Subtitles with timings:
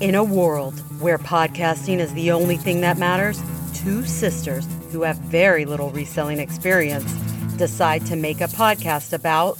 [0.00, 3.42] In a world where podcasting is the only thing that matters,
[3.74, 7.12] two sisters who have very little reselling experience
[7.56, 9.58] decide to make a podcast about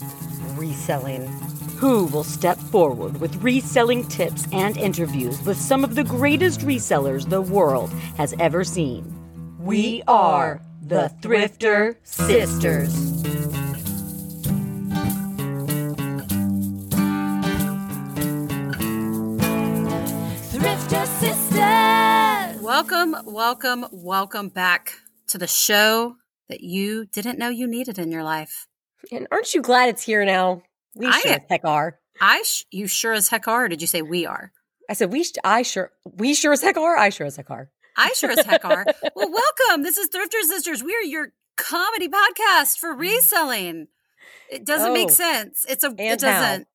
[0.56, 1.26] reselling.
[1.78, 7.28] Who will step forward with reselling tips and interviews with some of the greatest resellers
[7.28, 9.14] the world has ever seen?
[9.58, 13.19] We are the Thrifter Sisters.
[22.90, 24.94] Welcome, welcome, welcome back
[25.28, 26.16] to the show
[26.48, 28.66] that you didn't know you needed in your life.
[29.12, 30.62] And aren't you glad it's here now?
[30.96, 32.00] We I sure as heck are.
[32.20, 33.66] I, sh- you sure as heck are.
[33.66, 34.50] Or did you say we are?
[34.88, 35.22] I said we.
[35.22, 35.92] Sh- I sure.
[36.04, 36.96] We sure as heck are.
[36.96, 37.70] I sure as heck are.
[37.96, 38.84] I sure as heck are.
[39.14, 39.84] Well, welcome.
[39.84, 40.82] This is Thrifter Sisters.
[40.82, 43.86] We are your comedy podcast for reselling.
[44.50, 45.14] It doesn't make Oh.
[45.14, 45.64] sense.
[45.68, 45.94] It's a.
[45.96, 46.66] It doesn't.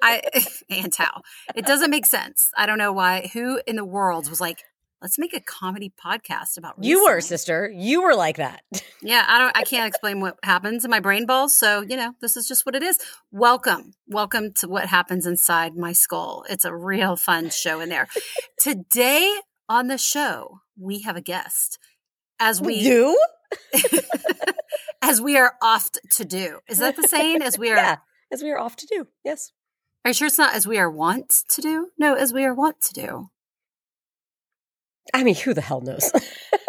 [0.00, 0.22] I
[0.70, 1.22] and how
[1.56, 2.50] it doesn't make sense.
[2.56, 3.28] I don't know why.
[3.32, 4.62] Who in the world was like,
[5.04, 7.70] let's make a comedy podcast about You were sister.
[7.70, 8.62] You were like that.
[9.06, 12.14] Yeah, I don't I can't explain what happens in my brain balls, so you know,
[12.22, 12.98] this is just what it is.
[13.30, 13.92] Welcome.
[14.08, 16.46] Welcome to what happens inside my skull.
[16.48, 18.08] It's a real fun show in there.
[18.58, 19.30] Today
[19.68, 21.78] on the show, we have a guest.
[22.40, 23.20] As we you.
[25.02, 26.60] as we are oft to do.
[26.66, 27.42] Is that the saying?
[27.42, 27.96] As we are Yeah.
[28.32, 29.08] As we are off to do.
[29.22, 29.52] Yes.
[30.02, 31.88] Are you sure it's not as we are wont to do?
[31.98, 33.30] No, as we are wont to do.
[35.12, 36.10] I mean, who the hell knows?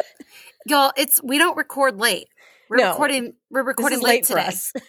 [0.67, 2.27] Y'all, it's we don't record late.
[2.69, 2.89] We're No.
[2.91, 4.47] recording we're recording late, late for today.
[4.47, 4.73] us.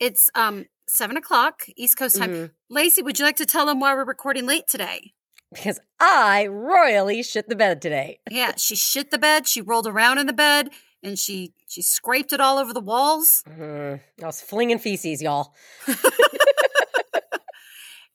[0.00, 2.30] It's um seven o'clock East Coast time.
[2.30, 2.50] Mhm.
[2.70, 5.12] Lacey, would you like to tell them why we're recording late today?
[5.52, 8.20] Because I royally shit the bed today.
[8.30, 9.48] Yeah, she shit the bed.
[9.48, 10.70] She rolled around in the bed
[11.02, 13.42] and she she scraped it all over the walls.
[13.48, 14.00] Mhm.
[14.22, 15.52] I was flinging feces, y'all.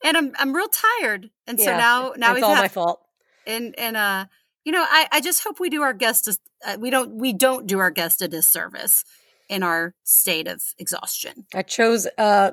[0.05, 1.29] And I'm I'm real tired.
[1.47, 3.01] And so Yeah, now now it's all had my fault.
[3.47, 4.25] and and uh
[4.65, 6.37] you know I I just hope we do our guest a,
[6.69, 9.03] uh, we don't we don't do our guest a disservice
[9.49, 11.45] in our state of exhaustion.
[11.53, 12.51] I chose uh,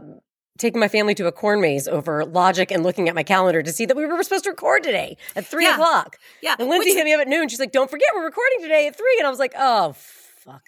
[0.59, 3.73] taking my family to a corn maze over logic and looking at my calendar to
[3.73, 5.75] see that we were supposed to record today at three Yeah.
[5.75, 6.17] o'clock.
[6.43, 7.49] Yeah, And Lindsey which- hit me up at noon.
[7.49, 9.07] She's like, "Don't forget, we're recording today at 3.
[9.19, 10.63] And I was like, "Oh fuck!"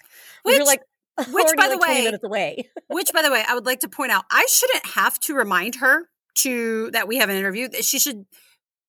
[0.45, 0.81] we were Which- like,
[1.31, 2.69] which, by the like 20 way- away.
[2.87, 5.75] Which, by the way, I would like to point out, I shouldn't have to remind
[5.75, 7.67] her to that we have an interview.
[7.67, 8.25] That She should.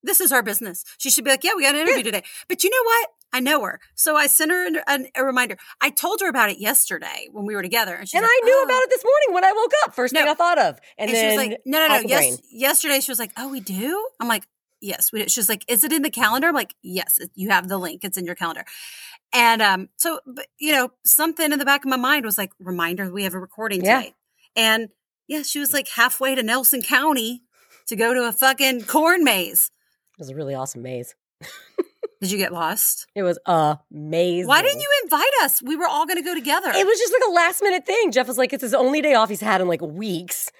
[0.04, 0.84] This is our business.
[0.98, 3.08] She should be like, "Yeah, we got an interview today." But you know what?
[3.32, 5.56] I know her, so I sent her an, an, a reminder.
[5.80, 8.56] I told her about it yesterday when we were together, and and like, I knew
[8.60, 9.94] "Oh." about it this morning when I woke up.
[9.94, 12.38] First thing I thought of, and, And, then she was like, "No, no, no." Yes,
[12.52, 14.46] yesterday she was like, "Oh, we do." I'm like,
[14.80, 17.50] "Yes, we do." She was like, "Is it in the calendar?" I'm like, "Yes, you
[17.50, 18.04] have the link.
[18.04, 18.64] It's in your calendar."
[19.32, 22.52] And um, so, but, you know, something in the back of my mind was like,
[22.60, 23.98] "Reminder, we have a recording Yeah.
[24.00, 24.14] today."
[24.54, 24.90] And
[25.26, 27.42] yeah, she was like halfway to Nelson County
[27.88, 29.72] to go to a fucking corn maze.
[30.16, 31.14] It was a really awesome maze.
[32.20, 33.06] Did you get lost?
[33.14, 34.46] It was amazing.
[34.46, 35.62] Why didn't you invite us?
[35.62, 36.70] We were all going to go together.
[36.74, 38.12] It was just like a last minute thing.
[38.12, 40.50] Jeff was like, "It's his only day off he's had in like weeks."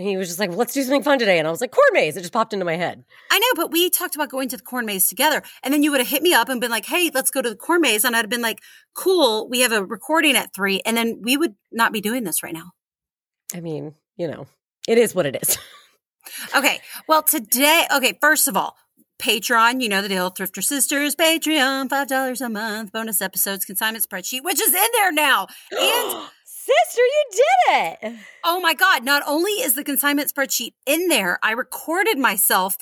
[0.00, 1.38] And he was just like, well, let's do something fun today.
[1.38, 2.16] And I was like, corn maze.
[2.16, 3.04] It just popped into my head.
[3.30, 5.42] I know, but we talked about going to the corn maze together.
[5.62, 7.50] And then you would have hit me up and been like, hey, let's go to
[7.50, 8.02] the corn maze.
[8.02, 8.60] And I'd have been like,
[8.94, 10.80] cool, we have a recording at three.
[10.86, 12.70] And then we would not be doing this right now.
[13.54, 14.46] I mean, you know,
[14.88, 15.58] it is what it is.
[16.56, 16.80] Okay.
[17.06, 18.76] Well, today, okay, first of all,
[19.20, 20.30] Patreon, you know the deal.
[20.30, 25.46] Thrifter Sisters, Patreon, $5 a month, bonus episodes, consignment spreadsheet, which is in there now.
[25.70, 28.18] And Sister, you did it.
[28.44, 32.76] oh my God, not only is the consignment spreadsheet in there, I recorded myself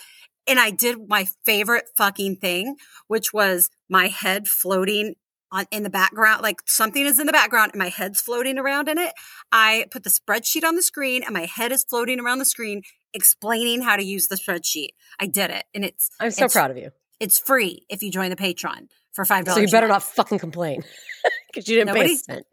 [0.46, 2.76] and I did my favorite fucking thing,
[3.08, 5.14] which was my head floating
[5.50, 8.88] on in the background, like something is in the background and my head's floating around
[8.88, 9.12] in it.
[9.50, 12.82] I put the spreadsheet on the screen and my head is floating around the screen
[13.14, 14.90] explaining how to use the spreadsheet.
[15.20, 15.64] I did it.
[15.74, 16.90] And it's I'm so it's, proud of you.
[17.20, 19.56] It's free if you join the Patreon for five dollars.
[19.56, 20.82] So you better not fucking complain
[21.52, 22.46] because you didn't pay a Nobody's- cent.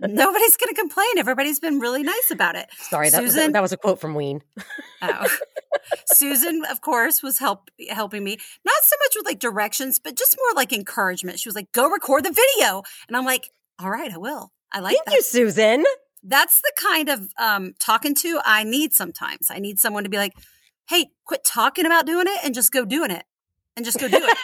[0.00, 1.18] Nobody's gonna complain.
[1.18, 2.66] Everybody's been really nice about it.
[2.88, 3.52] Sorry, that was, Susan?
[3.52, 4.42] that was a quote from Ween.
[5.00, 5.28] Oh.
[6.06, 8.36] Susan, of course, was help helping me.
[8.64, 11.38] Not so much with like directions, but just more like encouragement.
[11.38, 14.80] She was like, "Go record the video," and I'm like, "All right, I will." I
[14.80, 15.14] like Thank that.
[15.14, 15.84] you, Susan.
[16.22, 19.48] That's the kind of um, talking to I need sometimes.
[19.50, 20.32] I need someone to be like,
[20.88, 23.24] "Hey, quit talking about doing it and just go doing it,
[23.76, 24.36] and just go do it,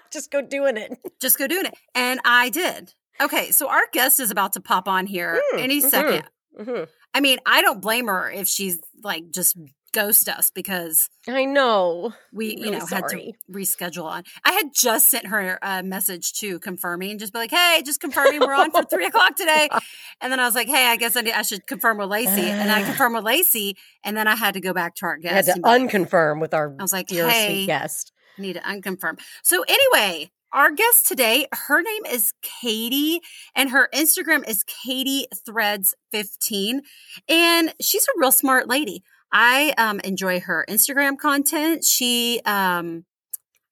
[0.12, 0.96] Just go doing it.
[1.20, 2.94] just go doing it." And I did.
[3.20, 5.90] Okay, so our guest is about to pop on here Mm, any mhm.
[5.90, 6.24] 2nd
[6.58, 6.88] Mhm.
[7.14, 9.56] I mean, I don't blame her if she's like just
[9.96, 12.12] ghost us because I know.
[12.30, 14.24] we you Really know had to reschedule on.
[14.44, 18.40] I had just sent her a message too, confirming, just be like, "Hey, just confirming
[18.40, 19.68] we're on for three o'clock today."
[20.20, 22.42] And then I was like, "Hey, I guess I, need, I should confirm with Lacey."
[22.42, 25.28] And I confirmed with Lacey, and then I had to go back to our I
[25.28, 25.48] had guest.
[25.48, 28.12] to be like, unconfirm with our I was like, dear "Hey, sweet guest.
[28.38, 33.20] need to unconfirm." So anyway, our guest today, her name is Katie,
[33.54, 36.82] and her Instagram is Katie Threads fifteen,
[37.28, 39.02] and she's a real smart lady.
[39.32, 41.84] I um, enjoy her Instagram content.
[41.84, 43.04] She, um,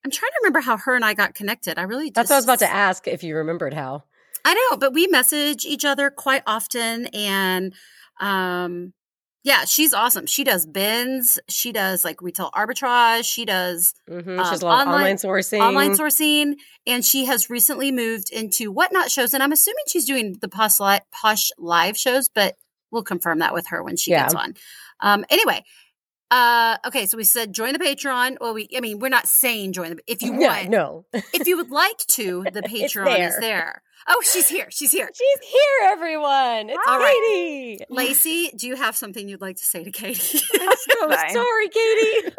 [0.03, 1.79] I'm trying to remember how her and I got connected.
[1.79, 4.03] I really That's what I was about to ask if you remembered how.
[4.43, 7.73] I know, but we message each other quite often, and
[8.21, 8.93] um,
[9.43, 10.27] yeah, she's awesome.
[10.27, 11.39] She does bins.
[11.49, 13.25] She does like retail arbitrage.
[13.25, 15.59] She does hmm Um, she has a lot of online- online sourcing.
[15.61, 16.55] online sourcing,
[16.85, 19.33] and she has recently moved into whatnot shows.
[19.33, 22.55] And I'm assuming she's doing the posh, li- posh live shows, but
[22.91, 24.23] we'll confirm that with her when she Yeah.
[24.23, 24.53] gets on.
[24.99, 25.63] Um, anyway,
[26.31, 28.37] uh, okay, so we said join the Patreon.
[28.41, 29.97] Well, we, I mean, we're not saying join the.
[30.07, 31.05] If you Yeah, want, no.
[31.13, 33.39] if you would like to, the Patreon is there.
[33.39, 33.81] there.
[34.07, 34.67] Oh, she's here.
[34.69, 35.09] She's here.
[35.15, 36.69] She's here, everyone.
[36.69, 37.21] It's All right.
[37.33, 37.85] Katie.
[37.89, 40.41] Lacey, do you have something you'd like to say to Katie?
[40.61, 42.35] I'm so sorry, Katie.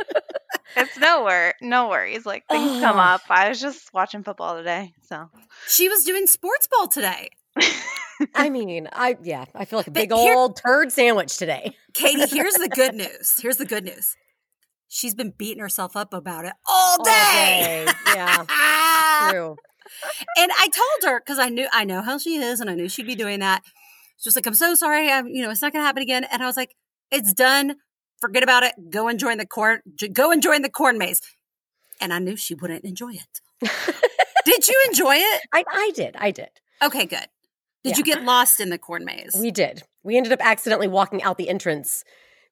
[0.76, 2.24] It's no wor- no worries.
[2.24, 3.22] Like things come up.
[3.28, 5.28] I was just watching football today, so
[5.68, 7.30] she was doing sports ball today.
[8.34, 11.76] I mean, I yeah, I feel like a big here- old turd sandwich today.
[11.94, 13.34] Katie, here's the good news.
[13.40, 14.16] Here's the good news.
[14.88, 17.84] She's been beating herself up about it all All day.
[17.86, 17.92] day.
[18.14, 19.28] Yeah, Ah!
[19.32, 19.56] true.
[20.38, 22.88] and I told her because I knew I know how she is, and I knew
[22.88, 23.62] she'd be doing that.
[24.18, 25.10] She was like, "I'm so sorry.
[25.10, 26.74] I'm, you know, it's not going to happen again." And I was like,
[27.10, 27.76] "It's done.
[28.20, 28.74] Forget about it.
[28.90, 29.80] Go and join the corn.
[30.12, 31.20] Go and join the corn maze."
[32.00, 33.70] And I knew she wouldn't enjoy it.
[34.44, 35.42] did you enjoy it?
[35.52, 36.14] I I did.
[36.18, 36.48] I did.
[36.82, 37.26] Okay, good.
[37.86, 37.96] Did Yeah.
[37.98, 39.34] you get lost in the corn maze?
[39.38, 39.82] We did.
[40.02, 42.04] We ended up accidentally walking out the entrance.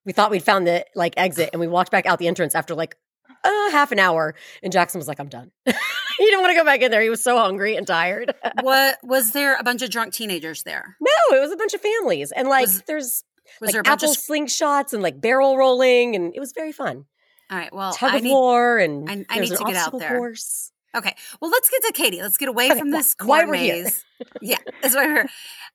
[0.04, 2.74] We thought we'd found the like exit, and we walked back out the entrance after
[2.74, 2.96] like
[3.42, 4.34] uh, half an hour.
[4.62, 5.72] And Jackson was like, "I'm done." he
[6.18, 7.00] didn't want to go back in there.
[7.02, 8.34] He was so hungry and tired.
[8.62, 10.96] what was there a bunch of drunk teenagers there?
[11.00, 13.24] no, it was a bunch of families, and like Was- there's
[13.60, 14.16] Was like there apple of?
[14.16, 17.04] slingshots and like barrel rolling, and it was very fun.
[17.50, 17.72] All right.
[17.74, 18.30] Well, Tug I of need.
[18.30, 20.16] war, and I- I need to get out there.
[20.18, 20.70] course.
[20.94, 21.14] Okay.
[21.40, 22.22] Well, let's get to Katie.
[22.22, 23.84] Let's get away Okay, from this why corn we're here.
[23.84, 24.04] maze.
[24.40, 25.28] yeah, that's why we're here.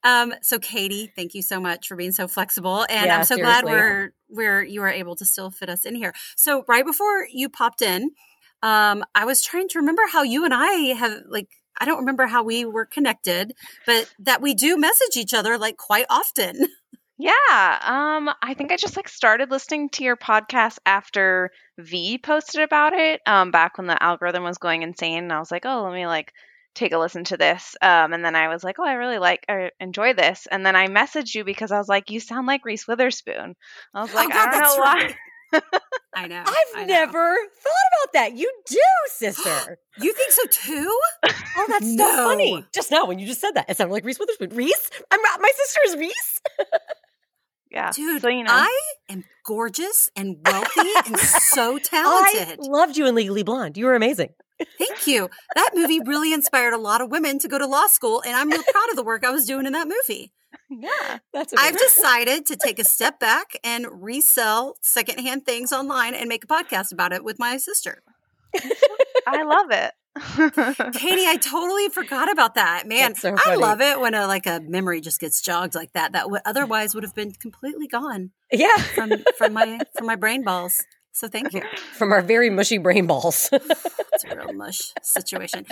[0.03, 3.37] Um, so Katie, thank you so much for being so flexible, and Yeah, I'm so
[3.37, 6.13] glad we're we're you were able to still fit us in here.
[6.35, 8.11] So right before you popped in,
[8.63, 11.49] um, I was trying to remember how you and I have like
[11.79, 13.53] I don't remember how we were connected,
[13.85, 16.67] but that we do message each other like quite often.
[17.19, 17.79] yeah.
[17.83, 22.93] Um, I think I just like started listening to your podcast after V posted about
[22.93, 23.21] it.
[23.27, 26.07] Um, back when the algorithm was going insane, and I was like, oh, let me
[26.07, 26.31] like
[26.75, 27.75] take a listen to this.
[27.81, 30.47] Um, and then I was like, oh, I really like, I enjoy this.
[30.49, 33.55] And then I messaged you because I was like, you sound like Reese Witherspoon.
[33.93, 34.95] I was Oh, like, God, I don't that's know why.
[34.95, 35.15] right.
[36.15, 36.43] I know.
[36.45, 36.85] I've I know.
[36.85, 38.37] never thought about that.
[38.37, 39.77] You do, sister.
[40.01, 40.99] You think so too?
[41.57, 42.05] Oh, that's No.
[42.09, 42.65] so funny.
[42.73, 44.51] Just now when you just said that, it sounded like Reese Witherspoon.
[44.55, 44.89] Reese?
[45.11, 46.41] I'm my sister is Reese.
[47.71, 47.91] Yeah.
[47.91, 52.59] Dude, so you know, I am gorgeous and wealthy and so I talented.
[52.59, 53.77] loved you in Legally Blonde.
[53.77, 54.29] You were amazing.
[54.77, 55.29] Thank you.
[55.55, 58.49] That movie really inspired a lot of women to go to law school, and I'm
[58.49, 60.33] real proud of the work I was doing in that movie.
[60.69, 61.19] yeah.
[61.31, 66.43] That's I've decided to take a step back and resell secondhand things online and make
[66.43, 68.01] a podcast about it with my sister.
[69.27, 69.91] I love it.
[70.19, 72.87] Katie, I totally forgot about that.
[72.87, 76.13] Man, so I love it when a like a memory just gets jogged like that.
[76.13, 80.43] That would otherwise would have been completely gone yeah, from from my from my brain
[80.43, 80.83] balls.
[81.11, 81.63] So thank you.
[81.93, 83.49] from our very mushy brain balls.
[84.21, 85.65] It's a real mush situation.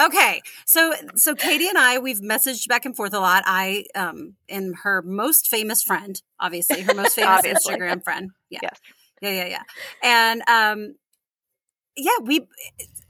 [0.00, 3.44] Okay, so so Katie and I we've messaged back and forth a lot.
[3.46, 7.42] I um am her most famous friend, obviously her most famous.
[7.46, 8.30] Instagram friend.
[8.50, 8.80] Yeah, Yes.
[9.20, 9.62] yeah, yeah, yeah.
[10.02, 10.96] And um,
[11.96, 12.48] yeah, we.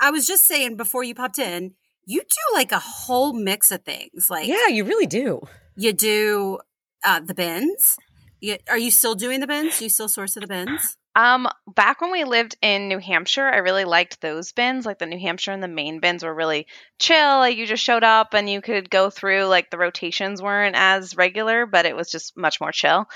[0.02, 3.84] I was just saying before you popped in, you do like a whole mix of
[3.84, 4.26] things.
[4.28, 5.40] Like yeah, you really do.
[5.76, 6.58] you do
[7.04, 7.96] uh the bins.
[8.40, 9.80] You, are you still doing the bins?
[9.80, 10.96] You still source the bins?
[11.14, 14.84] Um, back when we lived in New Hampshire, I really liked those bins.
[14.84, 16.66] Like the New Hampshire and the Maine bins were really
[16.98, 17.38] chill.
[17.38, 19.44] Like you just showed up and you could go through.
[19.44, 23.06] Like the rotations weren't as regular, but it was just much more chill.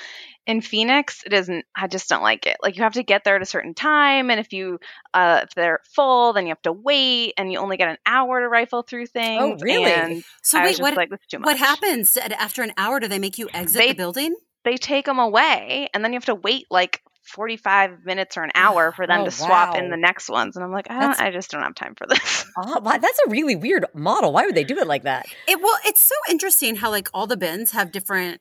[0.46, 1.64] In Phoenix, it isn't.
[1.74, 2.56] I just don't like it.
[2.62, 4.78] Like you have to get there at a certain time, and if you
[5.12, 8.40] uh, if they're full, then you have to wait, and you only get an hour
[8.40, 9.42] to rifle through things.
[9.42, 9.90] Oh, really?
[9.92, 11.46] And So I wait, what like, this is too much.
[11.46, 13.00] what happens after an hour?
[13.00, 14.36] Do they make you exit They- the building?
[14.64, 17.02] They take them away, and then you have to wait like.
[17.34, 19.80] 45 minutes or an hour for them Oh, to swap wow.
[19.80, 22.06] in the next ones and i'm like I, don't, I just don't have time for
[22.06, 24.32] this Oh, wow, that's a really weird model.
[24.32, 25.26] Why would they do it like that?
[25.48, 28.40] It well, it's so interesting how like all the bins have different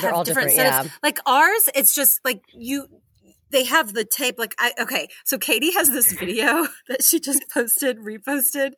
[0.00, 0.90] They're all different, setups.
[1.02, 2.86] Like ours, it's just like you
[3.50, 7.44] they have the tape like I okay, so Katie has this video that she just
[7.52, 8.72] posted, reposted.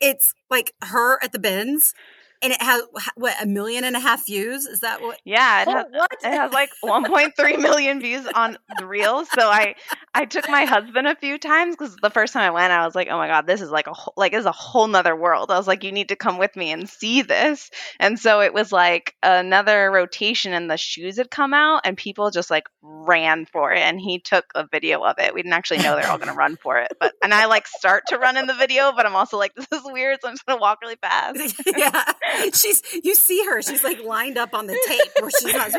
[0.00, 1.94] It's like her at the bins
[2.42, 2.82] and it has
[3.16, 4.66] what a million and a half views.
[4.66, 5.18] Is that what?
[5.24, 6.10] Yeah, it Oh, has, what?
[6.22, 9.28] it has like 1.3 million views on the reels.
[9.34, 9.74] So I
[10.14, 12.94] I took my husband a few times because the first time I went, I was
[12.94, 15.14] like, oh my god, this is like a whole, like this is a whole nother
[15.16, 15.50] world.
[15.50, 17.70] I was like, you need to come with me and see this.
[18.00, 22.30] And so it was like another rotation, and the shoes had come out, and people
[22.30, 23.80] just like ran for it.
[23.80, 25.34] And he took a video of it.
[25.34, 27.66] We didn't actually know they're all going to run for it, but and I like
[27.66, 30.34] start to run in the video, but I'm also like, this is weird, so I'm
[30.34, 31.54] just gonna walk really fast.
[31.76, 32.12] yeah,
[32.54, 33.62] she's you see her.
[33.62, 35.72] She's like lined up on the tape where she's not.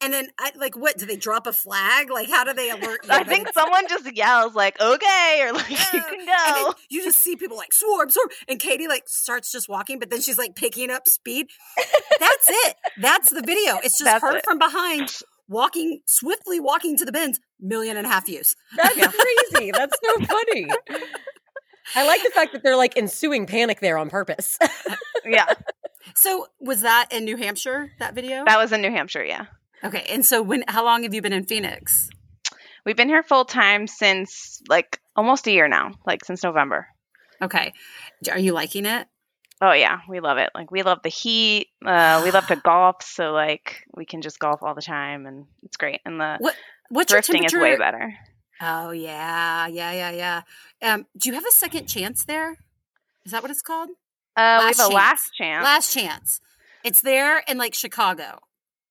[0.00, 0.96] And then I like what?
[0.98, 2.10] Do they drop a flag?
[2.10, 3.10] Like how do they alert you?
[3.10, 5.84] I think it's- someone just yells like, okay, or like you Yeah.
[5.90, 6.74] can And then go.
[6.90, 10.20] you just see people like swarm, swarm, and Katie like starts just walking, but then
[10.20, 11.48] she's like picking up speed.
[12.20, 12.76] That's it.
[13.00, 13.76] That's the video.
[13.76, 14.44] It's just That's her it.
[14.44, 15.12] from behind,
[15.48, 17.40] walking swiftly, walking to the bins.
[17.60, 18.54] Million and a half views.
[18.76, 19.72] That's crazy.
[19.72, 20.68] That's so funny.
[21.96, 24.58] I like the fact that they're like ensuing panic there on purpose.
[24.60, 24.68] Uh,
[25.26, 25.46] yeah,
[26.14, 27.92] So was that in New Hampshire?
[27.98, 28.44] That video?
[28.44, 29.24] that was in New Hampshire.
[29.24, 29.46] Yeah.
[29.84, 30.04] okay.
[30.08, 30.64] And so when?
[30.68, 32.08] How long have you been in Phoenix?
[32.84, 36.86] We've been here full time since like almost a year now, like since November.
[37.42, 37.72] Okay.
[38.30, 39.06] Are you liking it?
[39.60, 40.50] Oh yeah, we love it.
[40.54, 41.68] Like we love the heat.
[41.84, 45.46] Uh, we love to golf, so like we can just golf all the time, and
[45.64, 46.00] it's great.
[46.04, 46.54] And the What?
[46.90, 47.60] What's your thrifting is temperature?
[47.60, 48.14] way better.
[48.60, 50.42] Oh yeah, yeah, yeah, yeah.
[50.94, 52.56] Um, do you have a second chance there?
[53.24, 53.90] Is that what it's called?
[54.38, 54.94] Uh, we have a chance.
[54.94, 55.64] last chance.
[55.64, 56.40] Last chance.
[56.84, 58.38] It's there in like Chicago.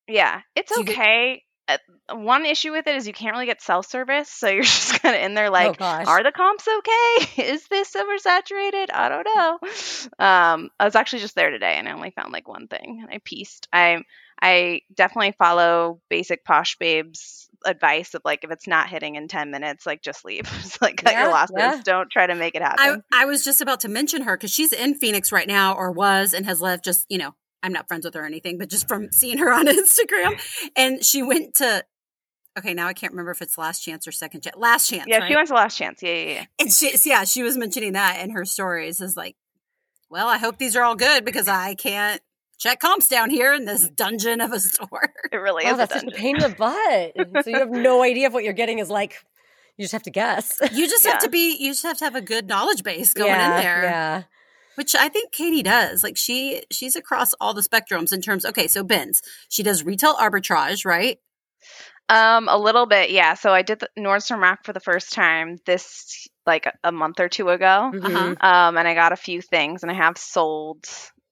[0.08, 1.44] yeah, it's Do you get- okay.
[1.70, 1.78] Uh,
[2.16, 5.16] one issue with it is you can't really get self service, so you're just kind
[5.16, 6.08] of in there oh like, gosh.
[6.08, 7.44] are the comps okay?
[7.52, 8.88] Is this oversaturated?
[8.94, 9.60] I don't know.
[10.26, 13.10] Um, I was actually just there today, and I only found like one thing, and
[13.14, 13.68] I pieced.
[13.74, 14.04] I
[14.42, 19.52] I definitely follow basic posh babes advice of like if it's not hitting in 10
[19.52, 21.82] minutes like just leave Just, like cut Yeah, your losses yeah.
[21.84, 24.52] don't try to make it I happen I was just about to mention her because
[24.52, 26.84] she's in Phoenix right now, or was, and has left.
[26.84, 27.34] Just you know,
[27.64, 30.40] I'm not friends with her or anything, but just from seeing her on Instagram,
[30.76, 31.84] and she went to.
[32.58, 34.56] Okay, now I can't remember if it's last chance or second chance.
[34.58, 35.06] Last chance.
[35.08, 35.30] yeah right?
[35.30, 38.22] she went to last chance yeah yeah yeah And she, yeah, she was mentioning that
[38.24, 39.02] in her stories.
[39.02, 39.36] Is like,
[40.10, 42.22] well, I hope these are all good because I can't
[42.58, 45.14] check comps down here in this dungeon of a store.
[45.32, 47.44] it really Oh, is a that's such a pain in the butt.
[47.44, 49.16] so you have no idea if what you're getting is like.
[49.78, 50.60] You just have to guess.
[50.74, 51.56] You just have to be.
[51.60, 53.84] You just have to have a good knowledge base going yeah, in there.
[53.84, 54.24] Yeah.
[54.74, 56.04] which I think Katie does.
[56.04, 58.44] Like she she's across all the spectrums in terms.
[58.44, 59.22] Okay, so bins.
[59.50, 61.20] she does retail arbitrage, right?
[62.10, 63.34] Um, a little bit, yeah.
[63.36, 67.20] So I did the Nordstrom Rack for the first time this like a- a month
[67.20, 67.92] or two ago.
[68.02, 68.36] Uh-huh.
[68.40, 70.86] Um, and I got a few things, and I have sold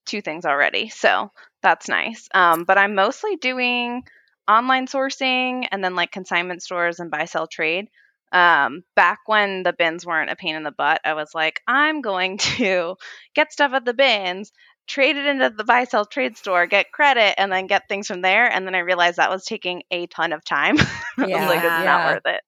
[0.06, 1.30] two things already, so
[1.62, 2.28] that's nice.
[2.34, 4.04] Um, but I'm mostly doing
[4.48, 7.88] online sourcing and then like consignment stores and buy sell trade.
[8.32, 12.00] Um, back when the bins weren't a pain in the butt, I was like, I'm
[12.00, 12.96] going to
[13.34, 14.52] get stuff at the bins,
[14.86, 18.22] trade it into the buy sell trade store, get credit, and then get things from
[18.22, 18.50] there.
[18.50, 20.76] And then I realized that was taking a ton of time.
[21.18, 21.84] I was like, it's Yeah.
[21.84, 22.40] not worth it.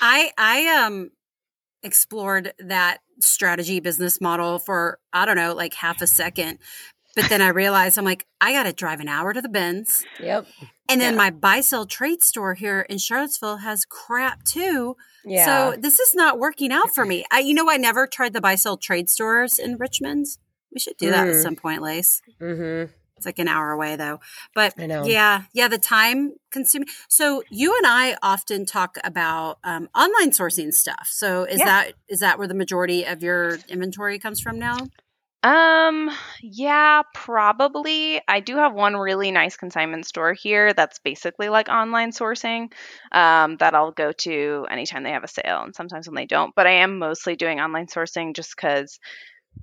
[0.00, 1.10] I I um
[1.86, 6.58] explored that strategy business model for I don't know like half a second,
[7.14, 10.04] but then I realized I'm like I got to drive an hour to the bins,
[10.20, 10.46] Yep.
[10.90, 11.18] and then Yeah.
[11.18, 14.96] my buy sell trade store here in Charlottesville has crap too.
[15.24, 15.46] Yeah.
[15.72, 17.24] So this is not working out for me.
[17.30, 20.26] I you know I never tried the buy sell trade stores in Richmond.
[20.74, 21.42] We should do that at Mm.
[21.42, 22.20] some point, Lace.
[22.40, 22.92] mm-hmm.
[23.16, 24.20] It's like an hour away though.
[24.54, 25.06] But I know.
[25.06, 26.88] yeah, yeah, the time consuming.
[27.08, 31.08] So you and I often talk about um, online sourcing stuff.
[31.10, 31.64] So is Yeah.
[31.64, 34.76] that is that where the majority of your inventory comes from now?
[35.42, 36.10] Um,
[36.42, 38.20] yeah, probably.
[38.26, 42.72] I do have one really nice consignment store here that's basically like online sourcing
[43.12, 46.52] um, that I'll go to anytime they have a sale and sometimes when they don't.
[46.56, 48.98] But I am mostly doing online sourcing just because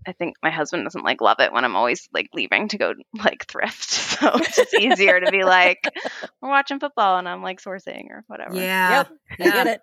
[0.06, 2.94] I think my husband doesn't like love it when I'm always like leaving to go
[3.24, 3.90] like thrift.
[4.24, 5.84] So it's just easier to be like,
[6.42, 8.56] we're watching football and I'm like sourcing or whatever.
[8.56, 9.10] Yeah, Yep.
[9.32, 9.64] I yeah.
[9.64, 9.82] get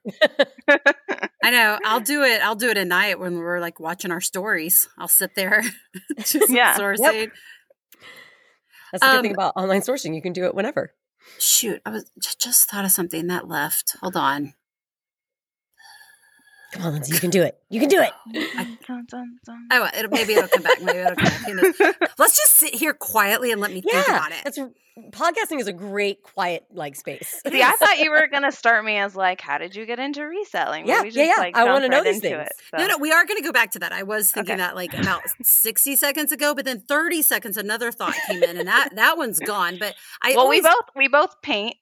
[0.68, 1.28] it.
[1.44, 1.78] I know.
[1.84, 2.40] I'll do it.
[2.42, 4.88] I'll do it at night when we're like watching our stories.
[4.98, 5.62] I'll sit there,
[6.18, 6.74] just Yeah.
[6.76, 7.30] sourcing.
[8.92, 10.14] That's the good thing Um, about online sourcing.
[10.14, 10.92] You can do it whenever.
[11.38, 13.96] Shoot, I was j- just thought of something that left.
[14.00, 14.54] Hold on.
[16.72, 17.14] Come on, Lindsey.
[17.14, 17.58] You can do it.
[17.68, 18.12] You can do it.
[18.56, 19.38] I, dun, dun.
[19.72, 20.80] Oh, it'll, maybe it'll come back.
[20.80, 21.44] Maybe it'll come back.
[21.46, 21.74] Who knows?
[22.18, 24.44] Let's just sit here quietly and let me think about it.
[24.44, 24.58] That's
[25.10, 27.40] podcasting is a great quiet like space.
[27.48, 30.22] See, I thought you were gonna start me as like, how did you get into
[30.22, 30.84] reselling?
[30.84, 31.34] But Yeah, we yeah, yeah.
[31.38, 32.34] Like, I wanna know these things.
[32.34, 33.92] It, No, no, we are going to go back to that.
[33.92, 34.62] I was thinking Okay.
[34.62, 38.68] that like about 60 seconds ago, but then 30 seconds, another thought came in and
[38.68, 39.78] that, that one's gone.
[39.78, 41.76] But I well, always, we both we both paint.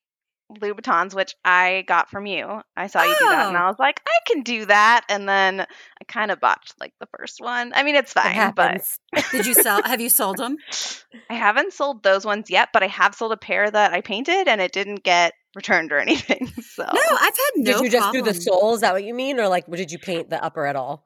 [0.50, 2.62] Louboutins, which I got from you.
[2.76, 3.60] I saw you do that, and Oh.
[3.60, 5.04] I was like, I can do that.
[5.08, 7.72] And then I kind of botched like the first one.
[7.74, 8.82] I mean, it's It fine, but.
[9.30, 9.82] Did you sell?
[9.82, 10.56] Have you sold them?
[11.30, 12.70] I haven't sold those ones yet.
[12.72, 15.98] But I have sold a pair that I painted, and it didn't get returned or
[16.00, 16.46] anything.
[16.62, 17.72] So No, I've had no.
[17.72, 18.40] did you just do the problem.
[18.42, 18.74] sole?
[18.74, 21.04] Is that what you mean, or like did you paint the upper at all?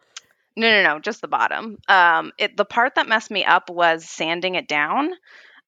[0.54, 1.78] No, no, no, just the bottom.
[1.88, 5.11] Um, it the part that messed me up was sanding it down.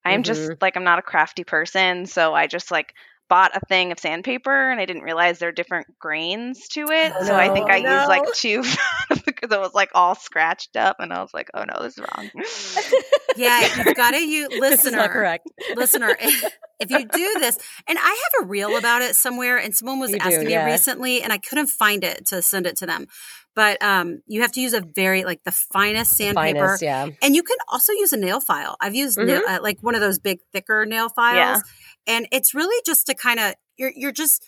[0.04, 2.92] I'm just like I'm not a crafty person, so I just like
[3.28, 7.12] bought a thing of sandpaper and I didn't realize there are different grains to it.
[7.16, 7.74] Oh, so I think no.
[7.74, 8.62] I used like two
[9.24, 12.04] because it was like all scratched up, and I was like, oh no, this is
[12.04, 12.30] wrong.
[13.36, 15.08] Yeah, you've got to you This is not listener.
[15.08, 15.48] correct.
[15.76, 19.98] listener, if you do this, and I have a reel about it somewhere, and someone
[19.98, 20.64] was You do, asking yeah.
[20.66, 23.06] me recently, and I couldn't find it to send it to them.
[23.54, 27.08] But um, you have to use a very like the finest sandpaper, Finest, yeah.
[27.22, 28.76] and you can also use a nail file.
[28.80, 31.62] I've used nail, uh, like one of those big, thicker nail files,
[32.06, 32.14] Yeah.
[32.16, 34.44] and it's really just to kind of you're you're just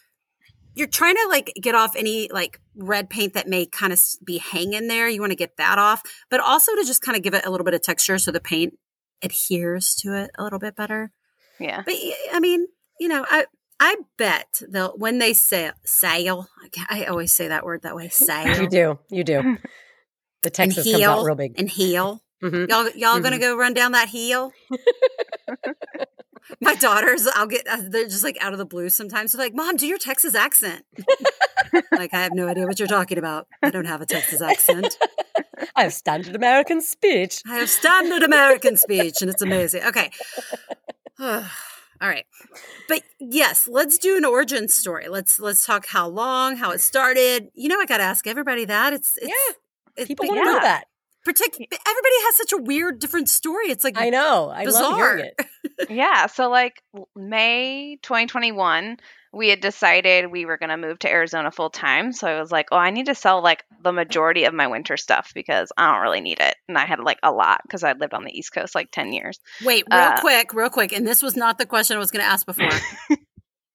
[0.75, 4.39] you're trying to like get off any like red paint that may kind of be
[4.39, 5.09] hanging there.
[5.09, 7.51] You want to get that off, but also to just kind of give it a
[7.51, 8.75] little bit of texture so the paint
[9.23, 11.13] adheres to it a little bit better.
[11.59, 11.83] Yeah.
[11.85, 11.95] But
[12.33, 12.67] I mean,
[13.01, 13.47] you know, I
[13.79, 16.49] I bet they'll when they say sail.
[16.89, 18.09] I always say that word that way.
[18.11, 18.63] Sail.
[18.63, 19.57] You do, you do.
[20.43, 21.59] The Texas comes out real big.
[21.59, 22.23] and heel.
[22.41, 22.69] Mhm.
[22.69, 24.53] Y'all, y'all gonna go run down that heel?
[26.61, 27.67] My daughters, I'll get.
[27.67, 29.33] uh, They're just like out of the blue sometimes.
[29.33, 30.85] They're like, "Mom, do your Texas accent."
[31.91, 33.49] like, I have no idea what you're talking about.
[33.63, 34.97] I don't have a Texas accent.
[35.75, 37.43] I have standard American speech.
[37.49, 39.83] I have standard American speech, and it's amazing.
[39.85, 40.11] Okay.
[42.01, 42.27] All right.
[42.89, 45.09] But yes, let's do an origin story.
[45.09, 47.49] Let's let's talk how long, how it started.
[47.55, 48.93] You know, I got to ask everybody that.
[48.93, 49.55] It's, it's Yeah,
[49.97, 50.85] it's People want to know that.
[51.27, 53.71] partic- everybody has such a weird, different story.
[53.71, 54.51] It's like I know.
[54.51, 54.97] I love bizarre.
[54.97, 55.47] hearing it.
[55.91, 56.27] yeah.
[56.27, 56.83] So like
[57.15, 58.99] May 2021,
[59.37, 62.13] we had decided we were going to move to Arizona full time.
[62.13, 64.97] So I was like, oh, I need to sell like the majority of my winter
[64.97, 66.57] stuff because I don't really need it.
[66.69, 69.13] And I had like a lot because I lived on the East Coast like 10
[69.13, 69.39] years.
[69.63, 70.93] Wait, real Uh, quick, real quick.
[70.93, 72.71] And this was not the question I was going to ask before.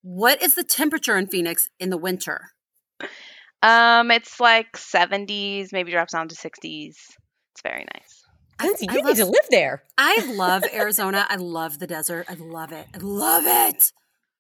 [0.02, 2.50] what is the temperature in Phoenix in the winter?
[3.64, 6.96] Um, it's like 70s, maybe drops down to 60s.
[6.96, 8.24] It's very nice.
[8.62, 9.84] Lindsey, I you love- need to live there.
[9.98, 11.26] I love Arizona.
[11.30, 12.26] I love the desert.
[12.30, 12.88] I love it.
[12.94, 13.92] I love it.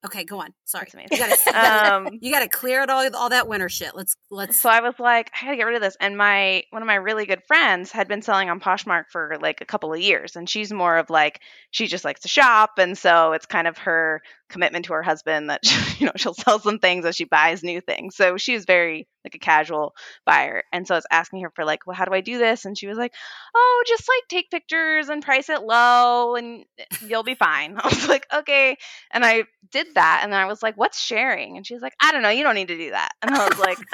[0.03, 0.51] Okay, go on.
[0.65, 0.87] Sorry.
[1.11, 3.95] You gotta, Um, you gotta clear it all all that winter shit.
[3.95, 5.95] Let's let's so I was like, I gotta get rid of this.
[5.99, 9.61] And my one of my really good friends had been selling on Poshmark for like
[9.61, 12.97] a couple of years, and she's more of like she just likes to shop, and
[12.97, 15.61] so it's kind of her commitment to her husband that
[15.99, 18.15] you know she'll sell some things as she buys new things.
[18.15, 19.93] So she was very like a casual
[20.25, 22.65] buyer, and so I was asking her for like, well, how do I do this?
[22.65, 23.13] And she was like,
[23.55, 27.77] oh, just like take pictures and price it low, and eh, you'll be fine.
[27.83, 28.77] I was like, okay,
[29.11, 31.57] and I did that, and then I was like, what's sharing?
[31.57, 33.11] And she's like, I don't know, you don't need to do that.
[33.21, 33.77] And I was like,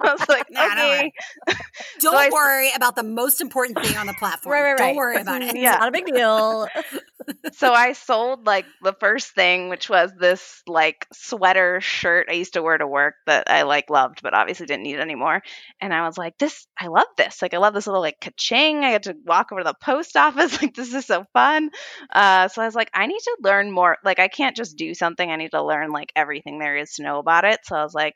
[0.00, 1.12] I was like, Nah, no, okay.
[2.00, 4.52] don't I- worry about the most important thing on the platform.
[4.52, 4.78] Right, right, right.
[4.78, 5.56] Don't worry about mm-hmm.
[5.56, 5.60] it.
[5.60, 5.72] Yeah.
[5.72, 6.68] It's not a big deal.
[7.52, 12.54] So I sold like the first thing, which was this like sweater shirt I used
[12.54, 15.42] to wear to work that I like loved, but obviously didn't need anymore.
[15.80, 17.42] And I was like, this, I love this.
[17.42, 18.84] Like, I love this little like ka-ching.
[18.84, 20.58] I had to walk over to the post office.
[20.62, 21.70] Like, this is so fun.
[22.12, 23.96] Uh, so I was like, I need to learn more.
[24.04, 25.30] Like, I can't just do something.
[25.30, 27.60] I need to learn like everything there is to know about it.
[27.64, 28.14] So I was like,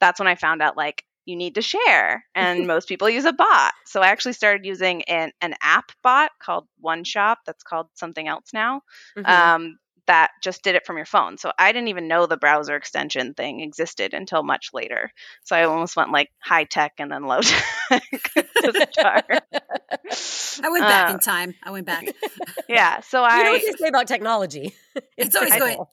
[0.00, 3.32] that's when I found out like you need to share and most people use a
[3.32, 7.86] bot so i actually started using an, an app bot called one shop that's called
[7.94, 8.82] something else now
[9.16, 9.28] Mhm.
[9.28, 11.38] um, that just did it from your phone.
[11.38, 15.10] So I didn't even know the browser extension thing existed until much later.
[15.44, 17.40] So I almost went like high tech and then low
[17.88, 18.02] tech
[18.34, 19.24] to start.
[19.30, 21.54] I went back in time.
[21.62, 22.04] I went back.
[22.68, 23.00] Yeah.
[23.00, 23.38] So I.
[23.38, 24.74] you know what they say about technology?
[25.16, 25.90] It's always fickle.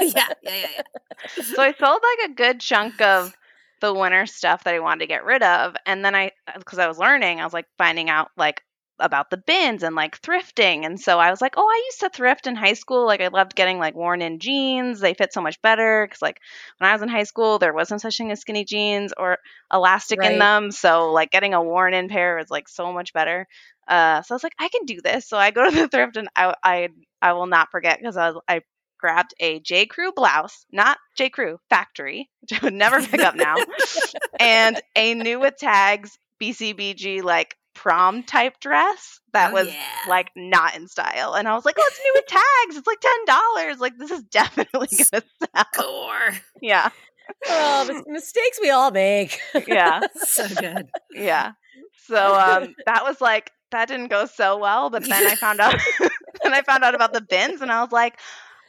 [0.00, 0.82] yeah, yeah, yeah, yeah.
[1.42, 3.36] so I sold like a good chunk of
[3.82, 6.88] the winter stuff that I wanted to get rid of, and then I because I
[6.88, 8.62] was learning, I was like finding out like
[8.98, 12.10] about the bins and like thrifting, and so I was like, oh, I used to
[12.10, 13.06] thrift in high school.
[13.06, 16.06] Like I loved getting like worn in jeans; they fit so much better.
[16.06, 16.38] Because like
[16.78, 19.38] when I was in high school, there wasn't such thing as skinny jeans or
[19.72, 20.24] elastic Right.
[20.24, 23.46] in them, so like getting a worn in pair was like so much better.
[23.88, 25.28] Uh, so I was like, I can do this.
[25.28, 26.88] So I go to the thrift, and I I,
[27.20, 28.60] I will not forget because I was I
[29.02, 29.84] grabbed a J.
[29.84, 31.28] Crew blouse, not J.
[31.28, 33.56] Crew factory, which I would never pick up now,
[34.40, 39.80] and a new with tags BCBG like prom type dress that Oh, was yeah.
[40.08, 41.34] like not in style.
[41.34, 42.76] And I was like, oh, it's new with tags.
[42.76, 43.80] It's like ten dollars.
[43.80, 45.22] Like this is definitely gonna
[45.54, 45.64] sell.
[45.74, 46.32] Core.
[46.60, 46.90] Yeah,
[47.48, 49.38] Oh, mis- mistakes we all make.
[49.66, 50.88] yeah, So good.
[51.12, 51.52] yeah.
[52.06, 54.90] So um, that was like that didn't go so well.
[54.90, 55.74] But then I found out,
[56.42, 58.18] then I found out about the bins, and I was like.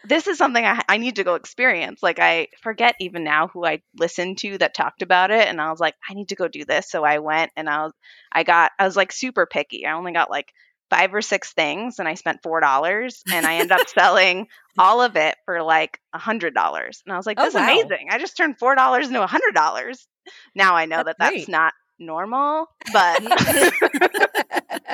[0.06, 2.02] This is something I, I need to go experience.
[2.04, 5.72] Like I forget even now who I listened to that talked about it, and I
[5.72, 6.90] was like, I need to go do this.
[6.90, 7.94] So I went and I was,
[8.32, 9.86] I got, I was like super picky.
[9.86, 10.52] I only got like
[10.90, 15.02] five or six things, and I spent four dollars, and I ended up selling all
[15.02, 17.02] of it for like a hundred dollars.
[17.06, 17.72] And I was like, Oh, this is wow.
[17.72, 18.08] amazing.
[18.12, 20.08] I just turned four dollars into a hundred dollars.
[20.56, 21.50] Now I know That's that that's great.
[21.50, 23.24] not normal, but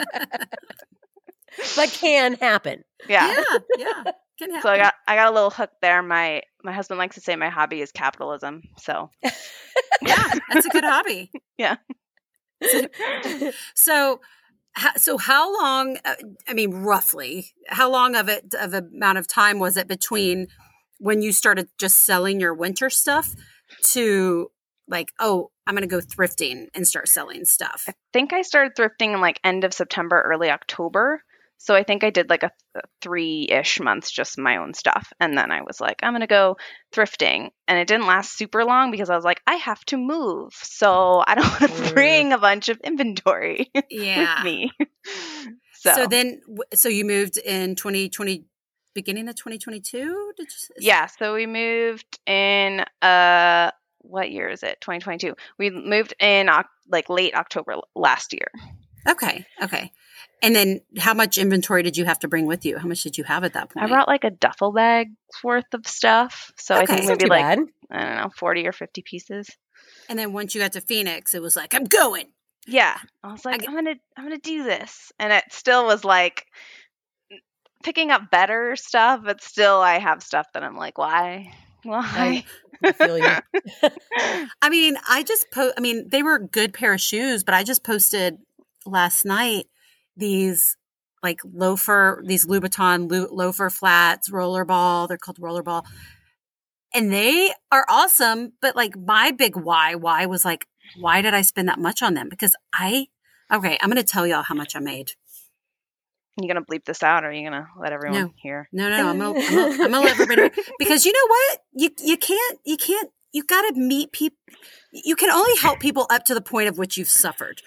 [1.76, 2.84] but can happen.
[3.10, 3.34] yeah.
[3.78, 4.12] yeah, yeah.
[4.39, 4.62] Can happen.
[4.62, 6.02] So I got I got a little hook there.
[6.02, 8.63] My my husband likes to say my hobby is capitalism.
[8.78, 9.10] So
[10.02, 11.32] yeah, that's a good hobby.
[11.58, 11.75] Yeah.
[13.75, 14.21] So,
[14.95, 15.97] so how long?
[16.06, 16.15] uh,
[16.47, 20.47] I mean, roughly, how long of it of amount of time was it between
[20.99, 23.36] when you started just selling your winter stuff
[23.91, 24.52] to
[24.88, 27.86] like, oh, I'm going to go thrifting and start selling stuff?
[27.89, 31.23] I think I started thrifting in like end of September, early October.
[31.62, 35.38] So I think I did like a, th- three-ish months just my own stuff, and
[35.38, 36.56] then I was like, I'm gonna go
[36.93, 40.54] thrifting, and it didn't last super long because I was like, I have to move,
[40.54, 44.36] so I don't want to bring a bunch of inventory Yeah.
[44.38, 44.72] with me.
[45.82, 46.41] So, so, then,
[46.74, 48.43] so you moved in 2020,
[48.93, 50.34] beginning of 2022.
[50.36, 50.76] Did you?
[50.80, 54.82] yeah, so we moved in uh, what year is it?
[54.82, 55.36] 2022.
[55.58, 56.50] We moved in
[56.91, 58.48] like late October last year.
[59.08, 59.45] Okay.
[59.62, 59.91] Okay.
[60.41, 62.78] And then, how much inventory did you have to bring with you?
[62.78, 63.86] How much did you have at that point?
[63.86, 65.10] I brought like a duffel bag
[65.43, 66.86] worth of stuff, so I Okay.
[66.86, 67.60] think That's Not maybe too like bad.
[67.91, 69.49] I don't know, 40 or 50 pieces.
[70.10, 72.28] and then once you got to Phoenix, it was like, I'm going.
[72.67, 72.97] Yeah.
[73.23, 75.12] I was like, g- I'm going to I'm going to do this.
[75.19, 76.45] And it still was like
[77.84, 81.52] picking up better stuff, but still I have stuff that I'm like, why?
[81.84, 82.43] Why?
[82.84, 83.36] I feel you.
[84.62, 87.54] I mean, I just po- I mean, they were a good pair of shoes, but
[87.56, 88.38] I just posted
[88.86, 89.65] last night
[90.19, 90.77] these
[91.23, 95.08] like loafer, these Louboutin lo- loafer flats, rollerball.
[95.08, 95.84] They're called rollerball,
[96.93, 98.53] and they are awesome.
[98.62, 100.65] But like my big why, why was like,
[100.99, 102.29] why did I spend that much on them?
[102.29, 103.08] Because I,
[103.51, 105.12] okay, I'm going to tell y'all how much I made.
[106.41, 108.34] you going to bleep this out or are you going to let everyone No.
[108.41, 108.69] hear?
[108.71, 111.60] No, no, I'm gonna, I'm gonna, I'm gonna let everybody because you know what?
[111.73, 114.38] You you can't you can't you got to meet people.
[114.91, 117.62] You can only help people up to the point of which you've suffered.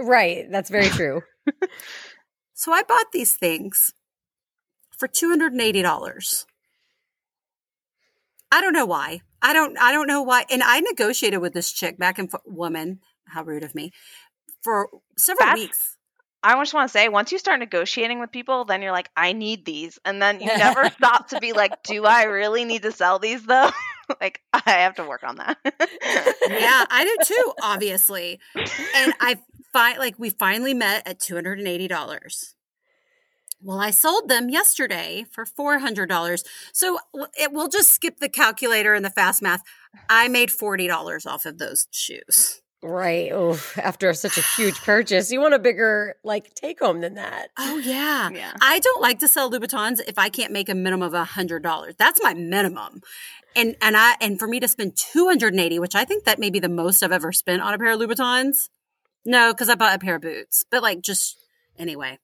[0.00, 0.46] Right.
[0.50, 1.22] That's very true.
[2.54, 3.94] So I bought these things
[4.98, 6.44] for two hundred and eighty dollars.
[8.50, 9.20] I don't know why.
[9.40, 9.78] I don't.
[9.78, 10.44] I don't know why.
[10.50, 12.42] And I negotiated with this chick back and forth.
[12.46, 13.92] Woman, how rude of me.
[14.62, 15.94] For several That's- weeks.
[16.42, 19.32] I just want to say, once you start negotiating with people, then you're like, I
[19.32, 19.98] need these.
[20.04, 23.44] And then you never stop to be like, do I really need to sell these
[23.44, 23.70] though?
[24.20, 25.58] like, I have to work on that.
[25.64, 28.38] yeah, I do too, obviously.
[28.54, 29.38] And I
[29.72, 32.54] find like we finally met at two hundred and eighty dollars.
[33.60, 36.44] Well, I sold them yesterday for four hundred dollars.
[36.72, 36.98] So
[37.36, 39.62] it, we'll just skip the calculator and the fast math.
[40.08, 42.62] I made forty dollars off of those shoes.
[42.80, 43.32] Right.
[43.32, 47.48] Oh, after such a huge purchase, you want a bigger like take home than that.
[47.58, 48.30] Oh yeah.
[48.30, 48.52] Yeah.
[48.60, 51.64] I don't like to sell Louboutins if I can't make a minimum of a hundred
[51.64, 51.94] dollars.
[51.98, 53.00] That's my minimum.
[53.56, 56.24] And and I and for me to spend two hundred and eighty, which I think
[56.24, 58.68] that may be the most I've ever spent on a pair of Louboutins.
[59.28, 60.64] No, because I bought a pair of boots.
[60.70, 61.38] But like just
[61.78, 62.18] anyway.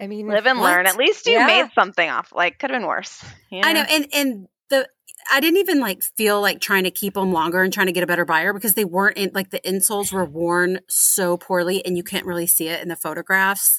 [0.00, 0.70] I mean, Live and What?
[0.70, 0.86] learn.
[0.86, 1.46] At least you Yeah.
[1.46, 2.32] made something off.
[2.34, 3.22] Like, could have been worse.
[3.50, 4.88] you I know, and and the
[5.30, 8.02] I didn't even like feel like trying to keep them longer and trying to get
[8.02, 11.98] a better buyer because they weren't in like the insoles were worn so poorly and
[11.98, 13.78] you can't really see it in the photographs.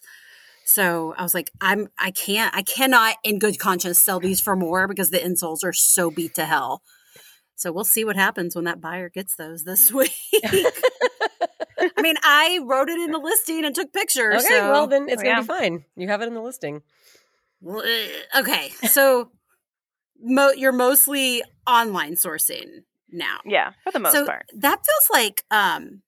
[0.63, 4.55] So I was like, I'm I can't I cannot in good conscience sell these for
[4.55, 6.83] more because the insoles are so beat to hell.
[7.55, 10.11] So we'll see what happens when that buyer gets those this week.
[11.97, 14.43] I mean, I wrote it in the listing and took pictures.
[14.45, 15.41] Okay, so- well then it's Oh, gonna yeah.
[15.41, 15.85] be fine.
[15.95, 16.81] You have it in the listing.
[17.61, 17.83] Well,
[18.35, 19.31] okay, so
[20.19, 23.39] mo- you're mostly online sourcing now.
[23.45, 24.45] yeah, for the most so part.
[24.57, 26.01] that feels like um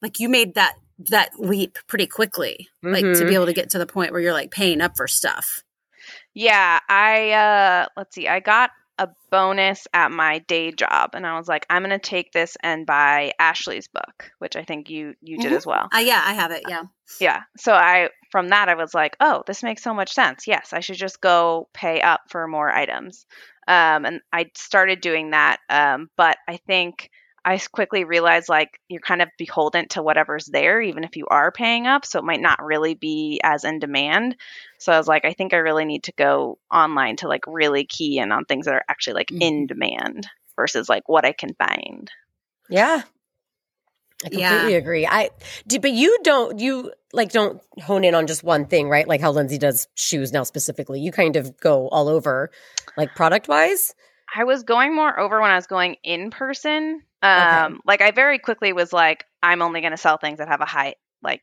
[0.00, 0.74] like you made that
[1.10, 4.32] that leap pretty quickly, like to be able to get to the point where you're
[4.32, 5.62] like paying up for stuff.
[6.32, 8.28] Yeah, I uh let's see.
[8.28, 11.98] I got a bonus at my day job and I was like I'm going to
[11.98, 15.56] take this and buy Ashley's book, which I think you you did Mhm.
[15.56, 15.88] as well.
[15.94, 16.62] Uh, yeah, I have it.
[16.68, 16.82] Yeah.
[17.20, 17.42] Yeah.
[17.56, 20.46] So I from that I was like, "Oh, this makes so much sense.
[20.46, 23.26] Yes, I should just go pay up for more items."
[23.66, 27.10] Um and I started doing that um but I think
[27.44, 31.26] I s- quickly realized like you're kind of beholden to whatever's there even if you
[31.28, 34.36] are paying up, so it might not really be as in demand.
[34.78, 37.84] So I was like, I think I really need to go online to like really
[37.84, 39.66] key in on things that are actually like in mm-hmm.
[39.66, 40.26] demand
[40.56, 42.10] versus like what I can find.
[42.70, 43.02] Yeah.
[44.24, 44.50] I Yeah.
[44.50, 45.06] completely agree.
[45.06, 45.30] I
[45.66, 49.06] do, but you don't you like don't hone in on just one thing, right?
[49.06, 51.00] Like how Lindsey does shoes now specifically.
[51.00, 52.50] You kind of go all over,
[52.96, 53.94] like product wise.
[54.34, 57.02] I was going more over when I was going in person.
[57.24, 60.60] Um, like I very quickly was like, I'm only going to sell things that have
[60.60, 61.42] a high like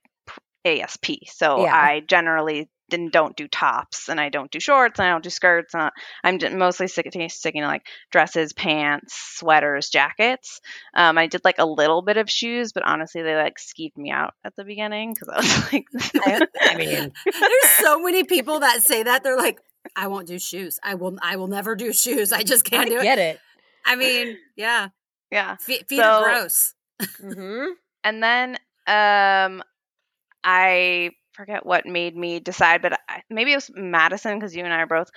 [0.66, 1.28] ASP.
[1.28, 1.76] So Yeah.
[1.76, 5.30] I generally didn't don't do tops and I don't do shorts and I don't do
[5.30, 5.74] skirts.
[5.74, 5.92] And
[6.24, 10.60] I'm mostly sticking, sticking to like dresses, pants, sweaters, jackets.
[10.94, 14.12] Um, I did like a little bit of shoes, but honestly, they like skeeved me
[14.12, 18.84] out at the beginning because I was like, I mean, There's so many people that
[18.84, 19.60] say that they're like,
[19.96, 20.78] I won't do shoes.
[20.84, 21.18] I will.
[21.22, 22.32] I will never do shoes.
[22.32, 23.04] I just can't do it.
[23.04, 23.40] get it.
[23.84, 24.90] I mean, yeah,
[25.32, 25.56] yeah.
[25.58, 26.74] feet, feet So- are gross.
[27.20, 27.66] hmm
[28.04, 29.64] and then um
[30.44, 34.74] i forget what made me decide but I, maybe it was madison because you and
[34.74, 35.10] i are both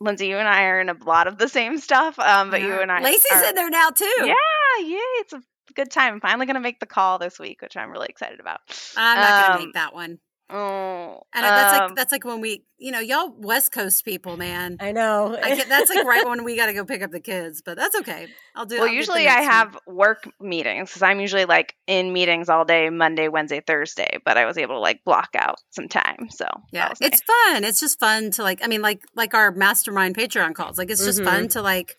[0.00, 2.72] lindsey you and i are in a lot of the same stuff um but you
[2.80, 4.04] and i Lacey's are, in there now too.
[4.18, 4.34] yeah
[4.82, 5.42] yeah, it's a
[5.74, 8.60] good time i'm finally gonna make the call this week which i'm really excited about
[8.96, 10.18] I'm not Um, make that one.
[10.50, 14.36] Oh And that's um, like that's like when we, you know, y'all West Coast people,
[14.36, 14.76] man.
[14.80, 15.36] I know.
[15.40, 17.76] I can, that's like right when we got to go pick up the kids, but
[17.76, 18.28] that's okay.
[18.54, 18.78] I'll do.
[18.78, 19.50] well I'll usually i next one.
[19.50, 24.36] have work meetings because i'm usually like in meetings all day monday wednesday thursday but
[24.36, 27.22] i was able to like block out some time so Yeah, it's nice.
[27.22, 27.64] fun.
[27.64, 28.60] It's just fun to like.
[28.64, 30.78] I mean, like like our mastermind Patreon calls.
[30.78, 31.24] Like it's just Mhm.
[31.24, 31.96] fun to like.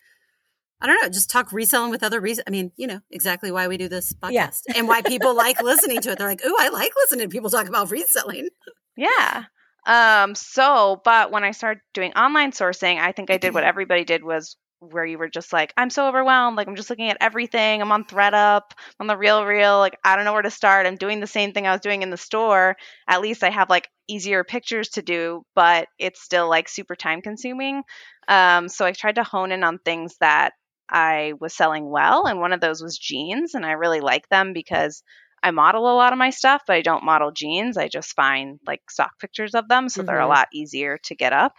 [0.81, 2.43] I don't know, just talk reselling with other reasons.
[2.47, 4.73] I mean, you know exactly why we do this podcast Yeah.
[4.77, 6.17] and why people like listening to it.
[6.17, 8.49] They're like, "Ooh, I like listening to people talk about reselling."
[8.97, 9.45] Yeah.
[9.85, 14.03] Um, so, but when I started doing online sourcing, I think I did what everybody
[14.03, 16.57] did was where you were just like, I'm so overwhelmed.
[16.57, 17.81] Like, I'm just looking at everything.
[17.81, 18.61] I'm on ThredUp,
[18.99, 19.77] on the Real Real.
[19.77, 20.87] Like, I don't know where to start.
[20.87, 22.75] I'm doing the same thing I was doing in the store.
[23.07, 27.21] At least I have like easier pictures to do, but it's still like super time
[27.21, 27.83] consuming.
[28.27, 30.53] Um, so I tried to hone in on things that
[30.91, 32.25] I was selling well.
[32.27, 33.53] And one of those was jeans.
[33.55, 35.03] And I really like them because
[35.43, 37.77] I model a lot of my stuff, but I don't model jeans.
[37.77, 39.89] I just find like stock pictures of them.
[39.89, 40.29] So they're a Mhm.
[40.29, 41.53] lot easier to get up.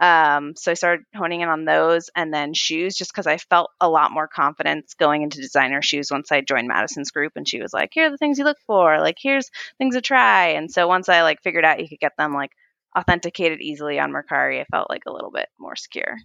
[0.00, 3.70] Um, so I started honing in on those and then shoes just because I felt
[3.80, 7.60] a lot more confidence going into designer shoes once I joined Madison's group and she
[7.60, 9.00] was like, here are the things you look for.
[9.00, 10.50] Like, here's things to try.
[10.50, 12.52] And so once I like figured out you could get them like
[12.96, 16.16] authenticated easily on Mercari, I felt like a little bit more secure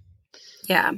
[0.70, 0.92] Yeah,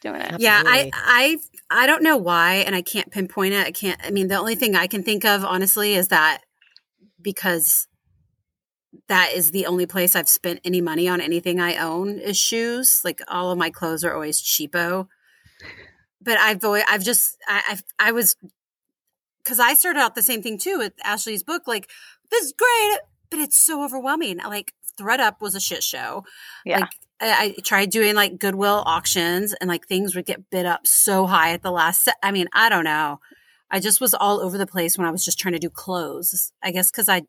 [0.00, 0.36] doing it.
[0.38, 0.62] yeah.
[0.64, 0.92] I Absolutely.
[0.94, 1.36] I
[1.70, 3.66] I don't know why, and I can't pinpoint it.
[3.66, 4.00] I can't.
[4.04, 6.42] I mean, the only thing I can think of, honestly, is that
[7.20, 7.88] because
[9.08, 13.00] that is the only place I've spent any money on anything I own is shoes.
[13.04, 15.08] Like all of my clothes are always cheapo.
[16.20, 18.36] But I've always, I've just I I've, I was
[19.42, 21.62] because I started out the same thing too with Ashley's book.
[21.66, 21.88] Like
[22.30, 22.98] this is great,
[23.30, 24.38] but it's so overwhelming.
[24.38, 26.24] Like ThredUp was a shit show.
[26.64, 26.80] Yeah.
[26.80, 30.86] Like I, I tried doing like Goodwill auctions and like things would get bid up
[30.86, 32.04] so high at the last.
[32.04, 33.20] Se- I mean, I don't know.
[33.70, 36.52] I just was all over the place when I was just trying to do clothes.
[36.62, 37.22] I guess because I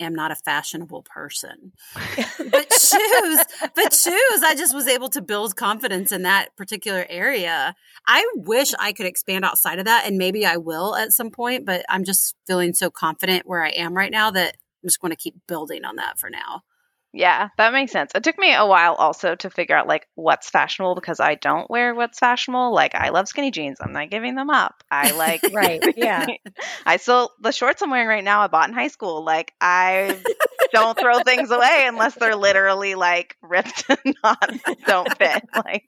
[0.00, 1.72] am not a fashionable person.
[1.94, 7.74] but shoes, but shoes, I just was able to build confidence in that particular area.
[8.06, 11.66] I wish I could expand outside of that, and maybe I will at some point.
[11.66, 15.12] But I'm just feeling so confident where I am right now that I'm just going
[15.12, 16.62] to keep building on that for now.
[17.14, 18.12] Yeah, that makes sense.
[18.14, 21.68] It took me a while also to figure out like what's fashionable because I don't
[21.70, 22.72] wear what's fashionable.
[22.72, 23.78] Like I love skinny jeans.
[23.82, 24.82] I'm not giving them up.
[24.90, 26.26] I like Right, yeah.
[26.86, 29.24] I still the shorts I'm wearing right now I bought in high school.
[29.24, 30.18] Like I
[30.72, 34.50] don't throw things away unless they're literally like ripped and not
[34.86, 35.44] don't fit.
[35.54, 35.84] Like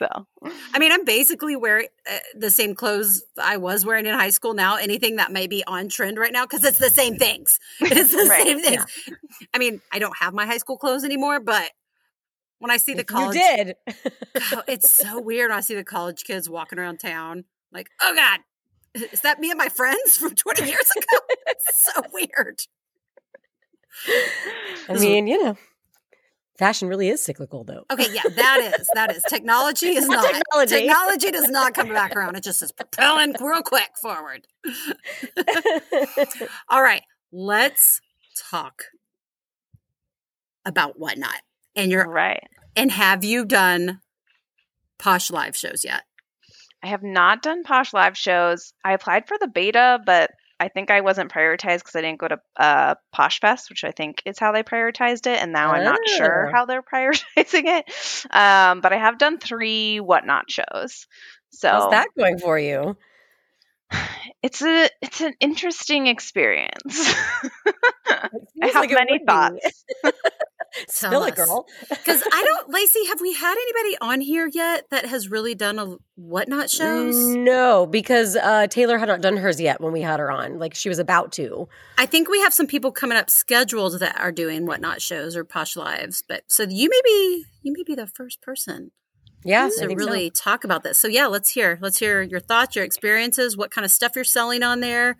[0.00, 0.26] so
[0.72, 4.54] I mean, I'm basically wearing uh, the same clothes I was wearing in high school
[4.54, 4.76] now.
[4.76, 7.58] Anything that may be on trend right now because it's the same things.
[7.80, 8.84] It's the Right, same things.
[9.52, 11.70] I mean, I don't have my high school clothes anymore, but
[12.58, 13.76] when I see the college, you did.
[14.52, 15.50] Oh, it's so weird.
[15.50, 18.40] when I see the college kids walking around town, like, oh god,
[19.12, 21.18] is that me and my friends from 20 years ago?
[21.46, 22.60] it's so weird.
[24.88, 25.56] I mean, you know,
[26.60, 27.84] fashion really is cyclical, though.
[27.90, 30.74] Okay, yeah, that is that is technology is not Technology.
[30.76, 32.36] technology does not come back around.
[32.36, 34.46] It just is propelling real quick forward.
[36.68, 38.00] All right, let's
[38.50, 38.84] talk
[40.64, 41.34] about whatnot.
[41.74, 42.44] And you're right.
[42.76, 44.00] and have you done
[44.98, 46.02] posh live shows yet?
[46.82, 48.72] I have not done Posh live shows.
[48.82, 52.28] I applied for the beta, but I think I wasn't prioritized because I didn't go
[52.28, 55.40] to uh, Posh Fest, which I think is how they prioritized it.
[55.42, 56.52] And now I'm not sure Oh.
[56.52, 57.90] how they're prioritizing it.
[58.30, 61.06] Um, but I have done three whatnot shows.
[61.50, 62.96] So How's that going for you?
[64.42, 66.84] it's a it's an interesting experience.
[68.06, 68.28] I
[68.62, 69.84] have like many thoughts.
[71.02, 71.46] It, us.
[71.46, 71.66] girl.
[71.88, 75.78] Because I don't, Lacey, have we had anybody on here yet that has really done
[75.78, 77.16] a whatnot shows?
[77.16, 80.58] No, because uh, Taylor had not done hers yet when we had her on.
[80.58, 81.68] Like she was about to.
[81.98, 85.44] I think we have some people coming up scheduled that are doing whatnot shows or
[85.44, 86.22] posh lives.
[86.26, 88.90] But so you may be you may be the first person
[89.44, 90.06] Yeah, to think so.
[90.06, 90.98] really talk about this.
[91.00, 94.24] So yeah, let's hear let's hear your thoughts, your experiences, what kind of stuff you're
[94.24, 95.16] selling on there.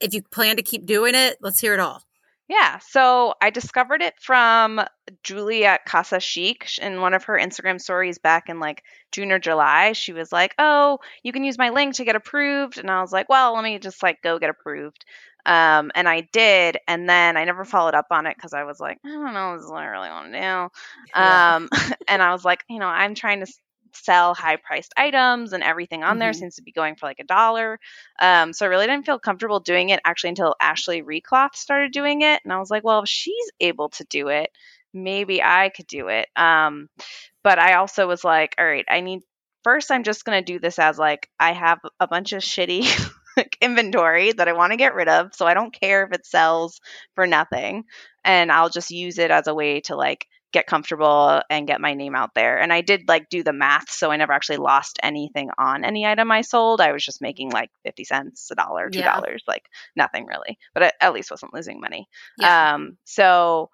[0.00, 2.02] If you plan to keep doing it, let's hear it all.
[2.50, 4.80] Yeah, so I discovered it from
[5.22, 8.82] Julie at Casa Chic in one of her Instagram stories back in like
[9.12, 9.92] June or July.
[9.92, 13.12] She was like, "Oh, you can use my link to get approved," and I was
[13.12, 15.04] like, "Well, let me just like go get approved."
[15.46, 18.80] Um, and I did, and then I never followed up on it because I was
[18.80, 21.20] like, I don't know, this is what I really want to do.
[21.22, 21.68] Um,
[22.08, 23.52] and I was like, you know, I'm trying to
[23.94, 26.34] sell high priced items and everything on there Mhm.
[26.34, 27.78] seems to be going for like a dollar.
[28.20, 32.22] Um, so I really didn't feel comfortable doing it actually until Ashley Recloth started doing
[32.22, 32.40] it.
[32.44, 34.50] And I was like, well, if she's able to do it,
[34.92, 36.28] maybe I could do it.
[36.36, 36.88] Um,
[37.42, 39.20] but I also was like, all right, I need
[39.64, 42.82] first, I'm just going to do this as like I have a bunch of shitty
[43.36, 45.34] like, inventory that I want to get rid of.
[45.34, 46.80] So I don't care if it sells
[47.14, 47.84] for nothing.
[48.24, 51.94] And I'll just use it as a way to like get comfortable and get my
[51.94, 52.58] name out there.
[52.58, 53.90] And I did like do the math.
[53.90, 56.80] So I never actually lost anything on any item I sold.
[56.80, 59.20] I was just making like 50 cents, a dollar, $2, Yeah.
[59.46, 62.08] like nothing really, but I at least wasn't losing money.
[62.38, 62.74] Yeah.
[62.74, 63.70] Um, so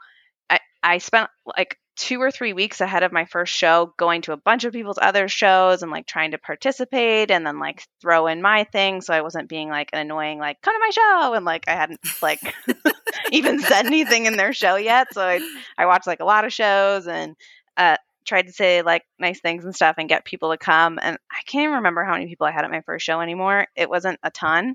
[0.50, 4.32] I, I spent like two or three weeks ahead of my first show going to
[4.32, 8.26] a bunch of people's other shows and like trying to participate and then like throw
[8.26, 11.34] in my thing so I wasn't being like an annoying like come to my show
[11.34, 12.40] and like I hadn't like
[13.32, 15.12] even said anything in their show yet.
[15.12, 15.40] So I
[15.76, 17.36] I watched like a lot of shows and
[17.76, 21.16] uh tried to say like nice things and stuff and get people to come and
[21.30, 23.66] I can't even remember how many people I had at my first show anymore.
[23.76, 24.74] It wasn't a ton.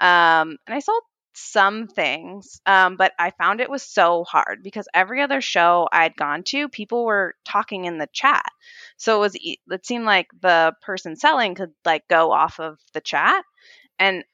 [0.00, 1.02] Um and I sold
[1.34, 6.16] some things, um, but I found it was so hard because every other show I'd
[6.16, 8.50] gone to, people were talking in the chat.
[8.96, 9.36] So it was
[9.70, 13.44] it seemed like the person selling could like go off of the chat,
[13.98, 14.24] and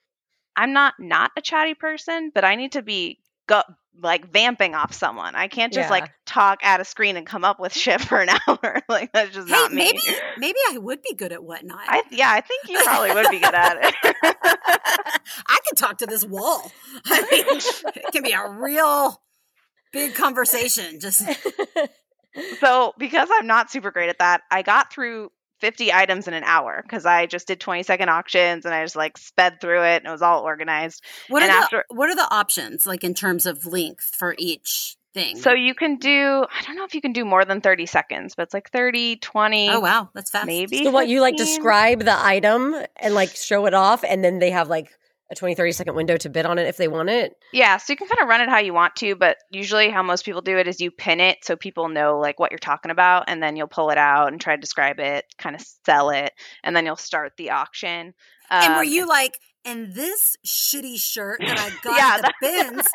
[0.56, 3.62] I'm not not a chatty person, but I need to be go
[4.02, 5.34] like vamping off someone.
[5.34, 5.90] I can't just Yeah.
[5.90, 8.82] like talk at a screen and come up with shit for an hour.
[8.88, 9.84] like that's just Hey, not me.
[9.84, 9.98] maybe
[10.38, 11.80] maybe I would be good at whatnot.
[11.86, 13.94] I yeah, I think you probably would be good at it.
[15.46, 16.70] I could talk to this wall.
[17.06, 17.60] I mean,
[17.96, 19.20] it can be a real
[19.92, 21.00] big conversation.
[21.00, 21.22] Just
[22.60, 25.30] so because I'm not super great at that, I got through
[25.60, 28.96] 50 items in an hour because I just did 20 second auctions and I just
[28.96, 31.02] like sped through it and it was all organized.
[31.28, 34.96] what are And the what are the options like in terms of length for each
[35.14, 35.38] thing?
[35.38, 38.34] So you can do, I don't know if you can do more than 30 seconds,
[38.36, 40.46] but it's like 30, 20, oh wow, that's fast.
[40.46, 40.84] maybe.
[40.84, 44.50] So what you like describe the item and like show it off and then they
[44.50, 44.90] have like
[45.30, 47.32] a 20 30 second window to bid on it if they want it.
[47.52, 50.02] Yeah, so you can kind of run it how you want to, but usually how
[50.02, 52.90] most people do it is you pin it so people know like what you're talking
[52.90, 56.10] about, and then you'll pull it out and try to describe it, kind of sell
[56.10, 58.14] it, and then you'll start the auction.
[58.50, 62.34] and were Um, you like, and this shitty shirt that I got Yeah, at the
[62.40, 62.86] bins?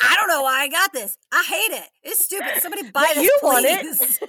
[0.00, 1.16] I don't know why I got this.
[1.32, 1.88] I hate it.
[2.04, 2.52] It's stupid.
[2.60, 3.80] Somebody buy But this, you want it.
[3.80, 4.20] please.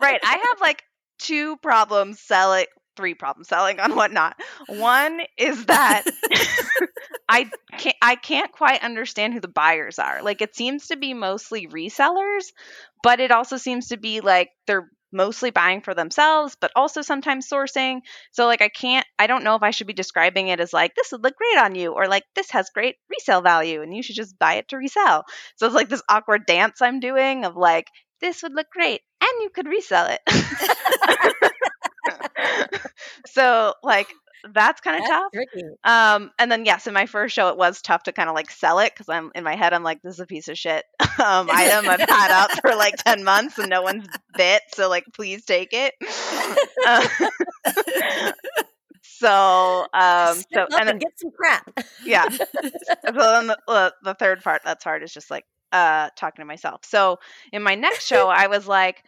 [0.00, 0.20] right.
[0.22, 0.84] I have like
[1.18, 2.66] two problems selling,
[2.96, 4.36] three problem selling on whatnot.
[4.66, 6.04] One is that
[7.28, 10.22] I can't I can't quite understand who the buyers are.
[10.22, 12.46] Like it seems to be mostly resellers,
[13.02, 17.48] but it also seems to be like they're mostly buying for themselves, but also sometimes
[17.48, 18.00] sourcing.
[18.32, 20.94] So like I can't I don't know if I should be describing it as like
[20.94, 24.02] this would look great on you or like this has great resale value and you
[24.02, 25.24] should just buy it to resell.
[25.56, 27.86] So it's like this awkward dance I'm doing of like
[28.20, 30.20] this would look great and you could resell it.
[33.26, 34.08] so like
[34.52, 35.32] that's kind of tough.
[35.32, 35.62] tricky.
[35.84, 38.50] Um, and then yes, in my first show, it was tough to kind of like
[38.50, 40.84] sell it because I'm in my head, I'm like, this is a piece of shit
[41.00, 45.04] um, item I've had up for like ten months and no one's bit, so like,
[45.14, 45.94] please take it.
[46.86, 47.08] Uh,
[49.02, 51.70] so, um, so and and then, get some crap.
[52.04, 52.44] yeah, so
[53.04, 56.80] then the, uh, the third part that's hard is just like uh talking to myself.
[56.84, 57.18] So
[57.52, 59.02] in my next show, I was like.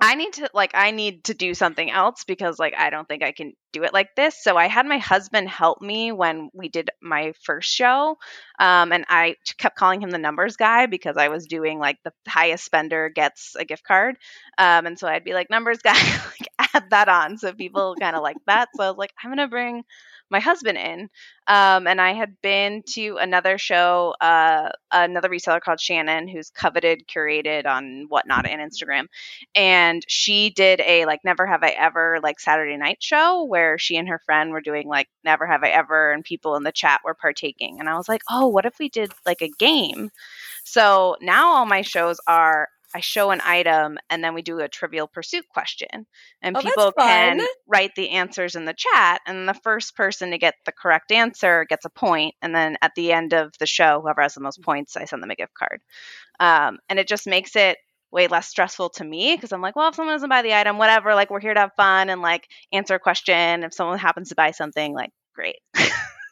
[0.00, 3.22] I need to like I need to do something else because like I don't think
[3.22, 4.42] I can do it like this.
[4.42, 8.18] So I had my husband help me when we did my first show.
[8.58, 12.12] Um and I kept calling him the numbers guy because I was doing like the
[12.26, 14.16] highest spender gets a gift card.
[14.58, 15.92] Um and so I'd be like numbers guy
[16.26, 18.70] like add that on so people kind of like that.
[18.74, 19.84] So I was like I'm to bring
[20.30, 21.08] my husband in.
[21.46, 27.06] Um, and I had been to another show, uh, another reseller called Shannon, who's coveted,
[27.06, 29.06] curated on whatnot and Instagram.
[29.54, 33.96] And she did a like Never Have I Ever like Saturday night show where she
[33.96, 37.02] and her friend were doing like Never Have I Ever, and people in the chat
[37.04, 37.78] were partaking.
[37.78, 40.10] And I was like, oh, what if we did like a game?
[40.64, 44.68] So now all my shows are I show an item and then we do a
[44.68, 46.06] trivial pursuit question.
[46.40, 49.20] And Oh, people can write the answers in the chat.
[49.26, 52.34] And the first person to get the correct answer gets a point.
[52.40, 55.22] And then at the end of the show, whoever has the most points, I send
[55.22, 55.80] them a gift card.
[56.38, 57.78] Um, and it just makes it
[58.12, 60.78] way less stressful to me because I'm like, well, if someone doesn't buy the item,
[60.78, 63.64] whatever, like we're here to have fun and like answer a question.
[63.64, 65.56] If someone happens to buy something, like great.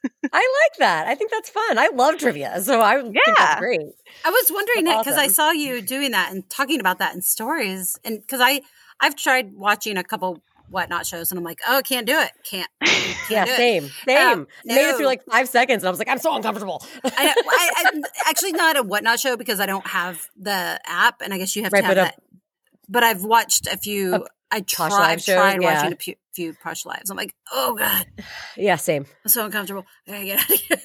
[0.33, 0.39] I
[0.71, 1.07] like that.
[1.07, 1.79] I think that's fun.
[1.79, 3.35] I love trivia, so I think Yeah.
[3.39, 3.81] that's great.
[4.25, 7.23] I was wondering That's because I saw you doing that and talking about that in
[7.23, 8.63] stories, and because I
[9.01, 12.69] I've tried watching a couple whatnot shows, and I'm like, oh, can't do it, can't.
[12.81, 13.57] can't Yeah, do it.
[13.57, 14.29] same, same.
[14.41, 16.83] Um, I made it through like five seconds, and I was like, I'm so uncomfortable.
[17.05, 21.35] I, I, I actually not a whatnot show because I don't have the app, and
[21.35, 22.15] I guess you have Right, to have but a-
[22.89, 24.15] But I've watched a few.
[24.15, 25.75] A I tried, I've tried yeah.
[25.75, 27.11] watching a few, few Posh Lives.
[27.11, 28.07] I'm like, oh god,
[28.57, 29.07] yeah, same.
[29.25, 29.85] I'm so uncomfortable.
[30.09, 30.77] I get out of here.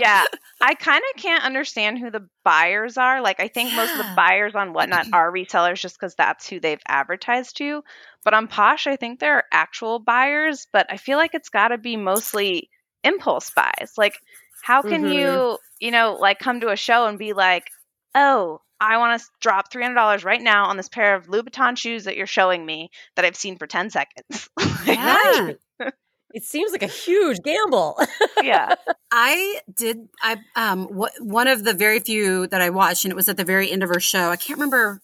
[0.00, 0.24] yeah.
[0.60, 3.20] I kind of can't understand who the buyers are.
[3.22, 6.58] Like, I think most of the buyers on Whatnot are resellers just because that's who
[6.58, 7.82] they've advertised to.
[8.24, 11.68] But on Posh, I think there are actual buyers, but I feel like it's got
[11.68, 12.70] to be mostly
[13.04, 13.92] impulse buys.
[13.96, 14.14] Like,
[14.60, 15.14] how can Mhm.
[15.14, 17.70] you, you know, like come to a show and be like,
[18.14, 22.16] oh, I want to drop $300 right now on this pair of Louboutin shoes that
[22.16, 24.48] you're showing me that I've seen for 10 seconds.
[24.86, 25.52] Yeah.
[26.34, 27.98] It seems like a huge gamble.
[28.42, 28.74] yeah.
[29.10, 30.08] I did.
[30.22, 33.38] I um what one of the very few that I watched, and it was at
[33.38, 34.28] the very end of her show.
[34.28, 35.00] I can't remember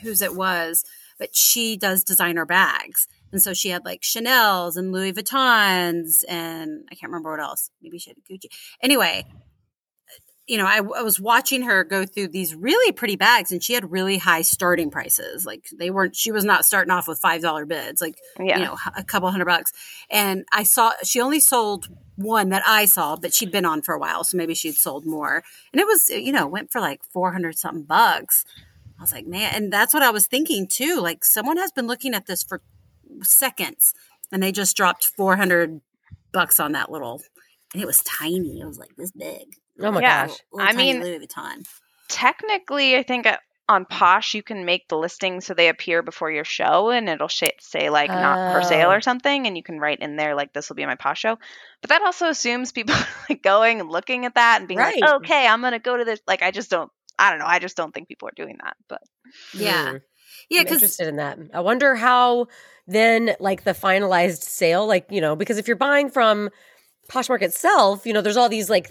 [0.00, 0.82] whose it was,
[1.18, 6.88] but she does designer bags, and so she had like Chanel's and Louis Vuittons, and
[6.90, 7.70] I can't remember what else.
[7.82, 8.46] Maybe she had Gucci.
[8.82, 9.26] Anyway,
[10.46, 13.72] you know, I, I was watching her go through these really pretty bags, and she
[13.72, 15.46] had really high starting prices.
[15.46, 16.14] Like they weren't.
[16.14, 18.00] She was not starting off with five dollar bids.
[18.00, 18.58] Like Yeah.
[18.58, 19.72] you know, a couple hundred bucks.
[20.10, 23.94] And I saw she only sold one that I saw, but she'd been on for
[23.94, 25.42] a while, so maybe she'd sold more.
[25.72, 28.44] And it was, you know, went for like 400 something bucks.
[28.98, 31.00] I was like, man, and that's what I was thinking too.
[31.00, 32.60] Like someone has been looking at this for
[33.22, 33.94] seconds
[34.30, 35.80] and they just dropped 400
[36.32, 37.22] bucks on that little
[37.72, 38.60] and it was tiny.
[38.60, 39.56] It was like this big.
[39.80, 40.26] Oh my Yeah.
[40.26, 40.36] gosh.
[40.52, 41.66] Little I tiny mean- Louis Vuitton.
[42.08, 46.30] technically, I think uh, on Posh you can make the listing so they appear before
[46.30, 48.92] your show, and it'll sh- say like not for sale Oh.
[48.94, 51.38] or something, and you can write in there like this will be my Posh show.
[51.80, 55.00] But that also assumes people are, like going and looking at that and being Right.
[55.00, 56.20] like, okay, I'm gonna go to this.
[56.26, 56.90] Like, I just don't.
[57.18, 57.46] I don't know.
[57.46, 58.76] I just don't think people are doing that.
[58.88, 59.00] But
[59.54, 59.92] Yeah.
[59.92, 59.96] Hmm.
[60.50, 61.38] Yeah, I'm because interested in that.
[61.54, 62.48] I wonder how
[62.86, 66.50] then like the finalized sale, like, you know, because if you're buying from
[67.10, 68.90] Poshmark itself, you know, there's all these like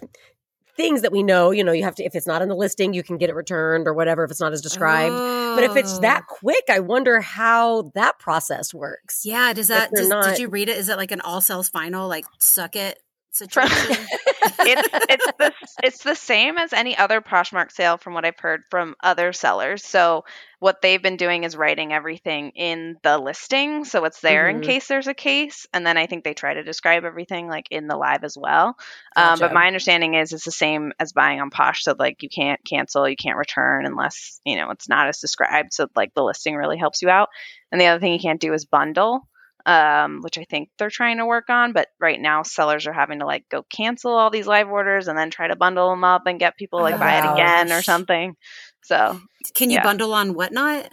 [0.76, 2.94] things that we know, you know, you have to if it's not in the listing,
[2.94, 5.14] you can get it returned or whatever if it's not as described.
[5.56, 6.02] But if it's Oh.
[6.02, 9.26] that quick, I wonder how that process works.
[9.26, 10.78] Yeah, does that does, not- did you read it?
[10.78, 13.00] Is it like an all sales final, like suck it
[13.36, 14.10] situation?
[14.66, 18.64] it's it's the it's the same as any other Poshmark sale from what I've heard
[18.70, 19.84] from other sellers.
[19.84, 20.24] So
[20.60, 24.64] what they've been doing is writing everything in the listing, so it's there in Mhm.
[24.64, 27.88] case there's a case, and then I think they try to describe everything like in
[27.88, 28.78] the live as well.
[29.16, 32.30] Um, but my understanding is it's the same as buying on Posh, so like you
[32.30, 35.74] can't cancel, you can't return unless you know it's not as described.
[35.74, 37.30] So like the listing really helps you out.
[37.72, 39.28] And the other thing you can't do is bundle
[39.66, 41.74] um, which I think they're trying to work on.
[41.74, 45.18] But right now, sellers are having to like go cancel all these live orders and
[45.18, 47.82] then try to bundle them up and get people like Oh, buy it again or
[47.82, 48.36] something.
[48.84, 49.20] So,
[49.54, 49.84] Can you Yeah.
[49.84, 50.90] bundle on whatnot?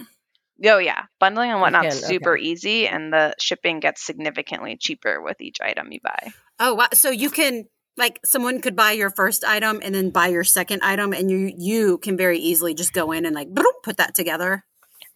[0.65, 5.41] oh yeah, bundling and whatnot can, super easy, and the shipping gets significantly cheaper with
[5.41, 6.33] each item you buy.
[6.59, 6.89] Oh wow!
[6.93, 7.65] So you can
[7.97, 11.53] like someone could buy your first item and then buy your second item, and you
[11.57, 13.49] you can very easily just go in and like
[13.83, 14.65] put that together.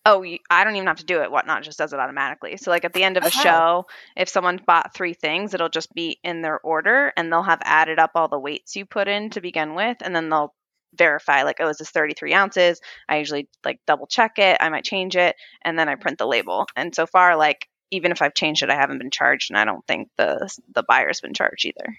[0.07, 1.30] Oh, you, I don't even have to do it.
[1.30, 2.57] Whatnot just does it automatically.
[2.59, 3.30] So, like at the end of a Oh.
[3.30, 3.86] show,
[4.16, 7.98] if someone bought three things, it'll just be in their order, and they'll have added
[7.98, 10.55] up all the weights you put in to begin with, and then they'll
[10.94, 12.80] verify like, oh, is this 33 ounces?
[13.09, 14.59] I usually like double check it.
[14.61, 16.66] I might change it, and then I print the label.
[16.76, 19.64] And so far, like even if I've changed it, I haven't been charged, and I
[19.64, 21.96] don't think the the buyer's been charged either.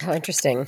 [0.00, 0.66] How interesting.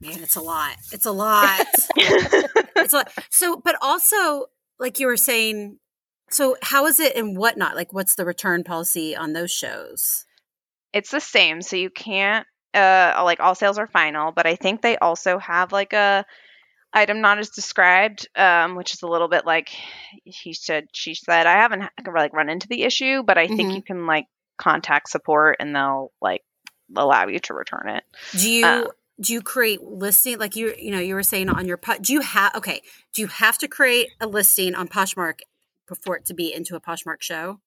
[0.00, 0.76] Man, it's a lot.
[0.92, 1.66] It's a lot.
[1.96, 3.12] it's a lot.
[3.30, 4.46] So, but also,
[4.78, 5.78] like you were saying,
[6.30, 7.74] so how is it and whatnot?
[7.76, 10.24] Like, what's the return policy on those shows?
[10.90, 14.80] it's the same so you can't uh like all sales are final but i think
[14.80, 16.24] they also have like a
[16.94, 19.68] item not as described um which is a little bit like
[20.24, 21.82] he said she said i haven't
[22.14, 23.76] like run into the issue but i think Mhm.
[23.76, 24.24] you can like
[24.56, 26.42] contact support and they'll like
[26.96, 28.04] allow you to return it
[28.34, 28.84] Do you Uh,
[29.20, 32.20] do you create listing like you you know you were saying on your do you
[32.20, 32.80] have okay
[33.14, 35.40] do you have to create a listing on Poshmark
[35.86, 37.60] before it to be into a Poshmark show?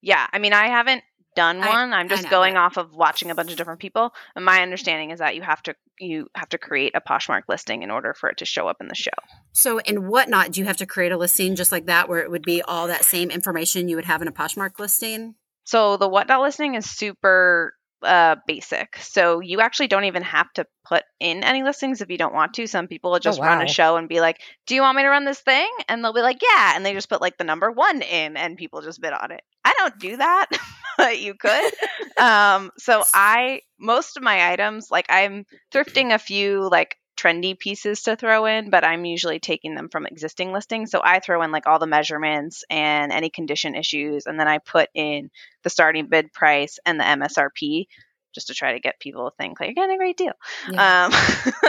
[0.00, 1.02] yeah i mean i haven't
[1.34, 1.92] done one.
[1.92, 4.12] I'm just know, going off of watching a bunch of different people.
[4.36, 7.82] And my understanding is that you have to you have to create a Poshmark listing
[7.82, 9.10] in order for it to show up in the show.
[9.52, 12.30] So in whatnot, do you have to create a listing just like that, where it
[12.30, 15.34] would be all that same information you would have in a Poshmark listing?
[15.64, 18.96] So the whatnot listing is super uh, basic.
[18.98, 22.54] So you actually don't even have to put in any listings if you don't want
[22.54, 22.66] to.
[22.66, 23.64] Some people will just run wow.
[23.64, 26.12] a show and be like, "Do you want me to run this thing?" And they'll
[26.12, 29.00] be like, "Yeah," and they just put like the number one in, and people just
[29.00, 29.42] bid on it.
[29.64, 30.46] I don't do that,
[30.98, 31.72] but you could.
[32.18, 38.02] um, so I most of my items, like I'm thrifting a few like trendy pieces
[38.02, 40.90] to throw in, but I'm usually taking them from existing listings.
[40.90, 44.58] So I throw in like all the measurements and any condition issues, and then I
[44.58, 45.30] put in
[45.62, 47.86] the starting bid price and the MSRP
[48.34, 50.32] just to try to get people to think like you're getting a great deal.
[50.68, 51.12] Um,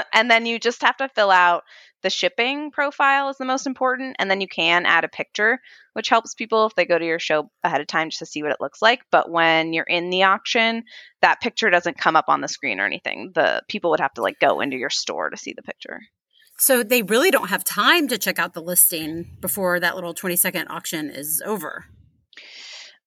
[0.13, 1.63] and then you just have to fill out
[2.03, 5.59] the shipping profile is the most important, and then you can add a picture,
[5.93, 8.43] which helps people if they go to your show ahead of time just to see
[8.43, 9.01] what it looks like.
[9.09, 10.83] But when you're in the auction,
[11.21, 13.31] that picture doesn't come up on the screen or anything.
[13.33, 16.01] The people would have to like go into your store to see the picture.
[16.57, 20.35] So they really don't have time to check out the listing before that little 20
[20.35, 21.85] second auction is over.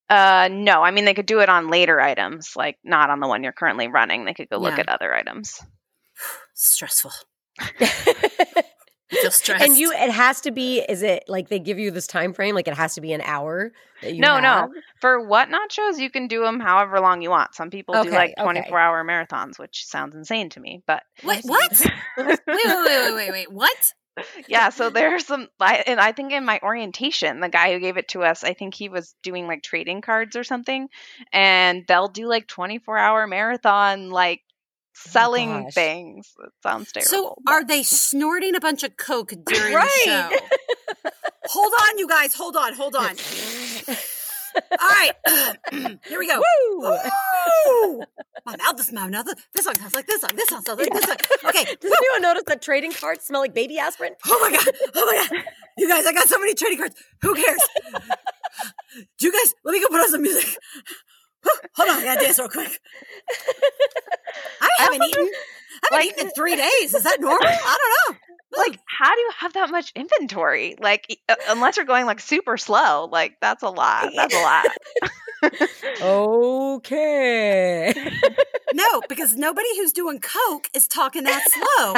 [0.09, 3.27] Uh, no, I mean they could do it on later items, like not on the
[3.27, 4.25] one you're currently running.
[4.25, 4.81] They could go look Yeah.
[4.81, 5.59] at other items.
[6.53, 7.11] Stressful.
[9.09, 9.63] I feel stressed.
[9.63, 10.79] and you, it has to be.
[10.79, 12.55] Is it like they give you this time frame?
[12.55, 13.71] Like it has to be an hour.
[14.01, 14.43] That you No, have?
[14.69, 14.73] no.
[14.99, 17.55] For whatnot shows, you can do them however long you want.
[17.55, 18.43] Some people do Okay, like okay.
[18.43, 20.83] 24 hour marathons, which sounds insane to me.
[20.85, 21.71] But Wait, what?
[22.17, 23.51] wait, wait, wait, wait, wait, wait.
[23.51, 23.93] What?
[24.47, 27.97] Yeah, so there's some, I, and I think in my orientation, the guy who gave
[27.97, 30.89] it to us, I think he was doing like trading cards or something,
[31.31, 35.73] and they'll do like 24 hour marathon, like oh selling gosh.
[35.73, 36.33] things.
[36.43, 37.07] It sounds terrible.
[37.09, 39.89] So are they snorting a bunch of coke during Right.
[40.05, 41.09] the show?
[41.45, 42.33] hold on, you guys.
[42.35, 42.73] Hold on.
[42.73, 43.15] Hold on.
[44.71, 45.11] All right.
[46.07, 46.39] Here we go.
[46.39, 46.79] Woo!
[46.81, 48.03] Woo!
[48.45, 49.27] My mouth is my mouth.
[49.53, 50.35] This one sounds like this one.
[50.35, 51.17] This one sounds like this one.
[51.49, 51.63] Okay.
[51.63, 54.13] Does anyone notice that trading cards smell like baby aspirin?
[54.25, 54.75] Oh my god!
[54.95, 55.43] Oh my god!
[55.77, 56.95] You guys, I got so many trading cards.
[57.21, 57.59] Who cares?
[59.19, 59.53] Do you guys?
[59.63, 60.57] Let me go put on some music.
[61.75, 62.79] Hold on, I gotta dance real quick.
[64.61, 65.29] I haven't eaten.
[65.83, 66.93] I haven't Like- eaten in three days.
[66.93, 67.47] Is that normal?
[67.47, 67.77] I
[68.07, 68.17] don't know.
[68.57, 70.75] like, how do you have that much inventory?
[70.79, 74.11] Like, uh, unless you're going like super slow, like that's a lot.
[74.15, 74.65] That's a lot.
[76.01, 77.93] Okay.
[78.73, 81.93] No, because nobody who's doing coke is talking that slow.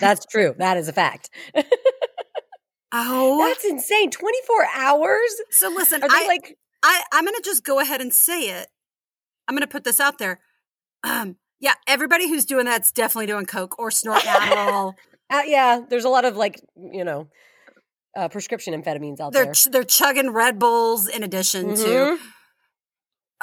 [0.00, 0.54] that's, true.
[0.58, 1.28] That is a fact.
[2.92, 4.10] Oh, That's insane.
[4.10, 5.40] 24 hours?
[5.50, 6.02] so listen.
[6.02, 8.68] Are they I, like I, I'm gonna just go ahead and say it.
[9.48, 10.40] I'm gonna put this out there.
[11.04, 14.94] Um, yeah, everybody who's doing that's definitely doing coke or snorting Adderall.
[15.32, 17.28] Uh, yeah, there's a lot of like, you know,
[18.16, 19.54] uh, prescription amphetamines out they're there.
[19.54, 21.84] ch- they're chugging Red Bulls in addition to.
[21.84, 22.18] Mhm.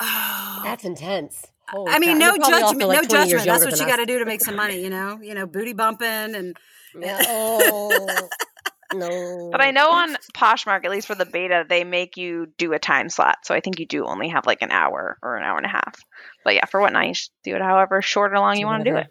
[0.01, 1.41] Oh, That's intense.
[1.69, 2.37] Holy I mean, crap.
[2.39, 3.45] no judgment, like, no judgment.
[3.45, 5.19] That's what you got to do to make some money, you know.
[5.21, 6.57] You know, booty bumping and
[6.99, 7.21] Yeah.
[7.25, 8.05] Oh,
[8.93, 9.49] no.
[9.51, 12.79] But I know on Poshmark, at least for the beta, they make you do a
[12.79, 13.37] time slot.
[13.43, 15.69] So I think you do only have like an hour or an hour and a
[15.69, 15.95] half.
[16.43, 18.89] But yeah, for whatnot, you should do it however short or long you want to
[18.89, 19.07] do it.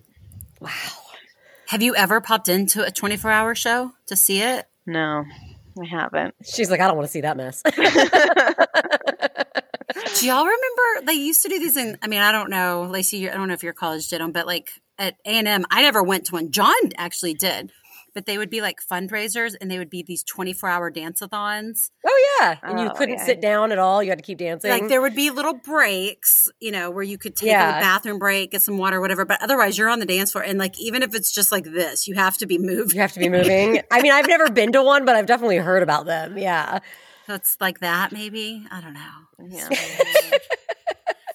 [0.61, 0.71] Wow.
[1.69, 4.67] Have you ever popped into a 24 hour show to see it?
[4.87, 5.25] No,
[5.81, 6.35] I haven't.
[6.45, 7.63] She's like, I don't want to see that mess.
[10.19, 11.99] Do y'all remember they used to do these in?
[12.03, 13.29] I mean, I don't know, Lacey.
[13.29, 15.83] I don't know if your college did them, but like at A and M, I
[15.83, 16.51] never went to one.
[16.53, 17.73] John actually did,
[18.17, 21.91] but they would be like fundraisers, and they would be these 24 hour dance-a-thons.
[22.05, 22.57] oh, yeah.
[22.63, 23.25] And you Oh, couldn't yeah.
[23.27, 24.03] sit down at all.
[24.03, 24.71] You had to keep dancing.
[24.71, 27.79] Like there would be little breaks, you know, where you could take Yeah.
[27.79, 29.25] a bathroom break, get some water, whatever.
[29.27, 32.09] But otherwise, you're on the dance floor, and like even if it's just like this,
[32.09, 32.97] you have to be moving.
[32.97, 33.81] you have to be moving.
[33.91, 36.39] I mean, I've never been to one, but I've definitely heard about them.
[36.39, 36.79] Yeah.
[37.27, 38.65] So it's like that, maybe.
[38.71, 39.49] I don't know.
[39.51, 39.69] Yeah.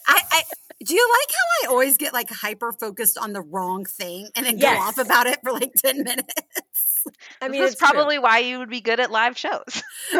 [0.07, 0.43] I, I
[0.91, 4.45] do you like how I always get like hyper focused on the wrong thing and
[4.45, 4.75] then Yes.
[4.77, 6.90] go off about it for like 10 minutes?
[7.41, 7.89] I mean, this is it's true.
[7.91, 9.83] probably why you would be good at live shows.
[10.13, 10.19] I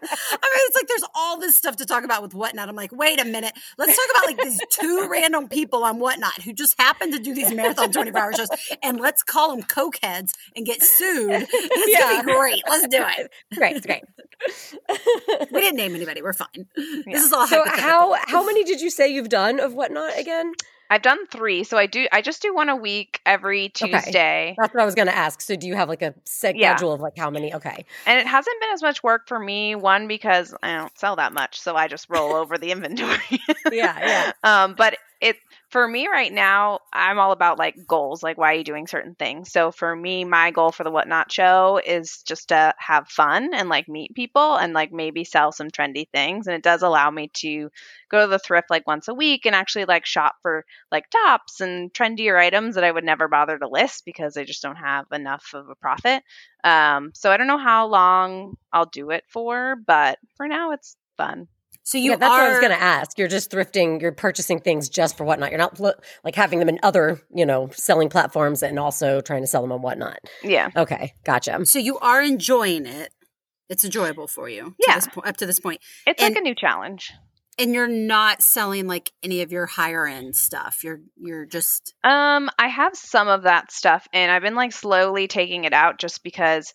[0.00, 2.68] mean, it's like there's all this stuff to talk about with whatnot.
[2.68, 3.52] I'm like, wait a minute.
[3.76, 7.34] Let's talk about like these two random people on whatnot who just happen to do
[7.34, 8.48] these marathon 24 hour shows
[8.82, 11.46] and let's call them cokeheads and get sued.
[11.50, 12.00] It's Yeah.
[12.00, 12.62] gonna be great.
[12.68, 13.30] Let's do it.
[13.54, 13.82] great.
[13.86, 14.04] Great.
[15.52, 16.22] We didn't name anybody.
[16.22, 16.66] We're fine.
[17.06, 20.52] This is all So how how many did you say you've done of whatnot again?
[20.90, 22.06] I've done three, so I do.
[22.12, 25.40] I just do one a week every Tuesday, That's what I was going to ask.
[25.40, 26.74] So do you have like a set Yeah.
[26.74, 27.52] schedule of like how many?
[27.54, 27.84] Okay.
[28.06, 29.74] and it hasn't been as much work for me.
[29.74, 33.18] One because I don't sell that much, so I just roll over the inventory.
[33.70, 34.32] Yeah, yeah.
[34.44, 35.36] Um, but it
[35.70, 39.14] for me right now, I'm all about like goals, like why are you doing certain
[39.14, 39.50] things.
[39.50, 43.68] So for me, my goal for the Whatnot show is just to have fun and
[43.68, 46.46] like meet people and like maybe sell some trendy things.
[46.46, 47.68] And it does allow me to
[48.08, 51.60] go to the thrift like once a week and actually like shop for like tops
[51.60, 55.06] and trendier items that I would never bother to list because I just don't have
[55.12, 56.22] enough of a profit.
[56.62, 60.96] Um, so I don't know how long I'll do it for, but for now it's
[61.16, 61.48] fun.
[61.88, 63.16] So you yeah, that's are what I was going to ask.
[63.18, 64.02] You're just thrifting.
[64.02, 65.52] You're purchasing things just for whatnot.
[65.52, 65.80] You're not
[66.22, 69.72] like having them in other, you know, selling platforms and also trying to sell them
[69.72, 70.18] on whatnot.
[70.42, 70.68] Yeah.
[70.76, 71.58] Okay, gotcha.
[71.64, 73.08] so you are enjoying it.
[73.70, 74.74] It's enjoyable for you.
[74.86, 74.98] Yeah.
[74.98, 75.80] To po- up to this point.
[76.06, 77.10] It's And- like a new challenge.
[77.58, 80.84] And you're not selling like any of your higher end stuff.
[80.84, 85.26] You're you're just Um, I have some of that stuff and I've been like slowly
[85.26, 86.74] taking it out just because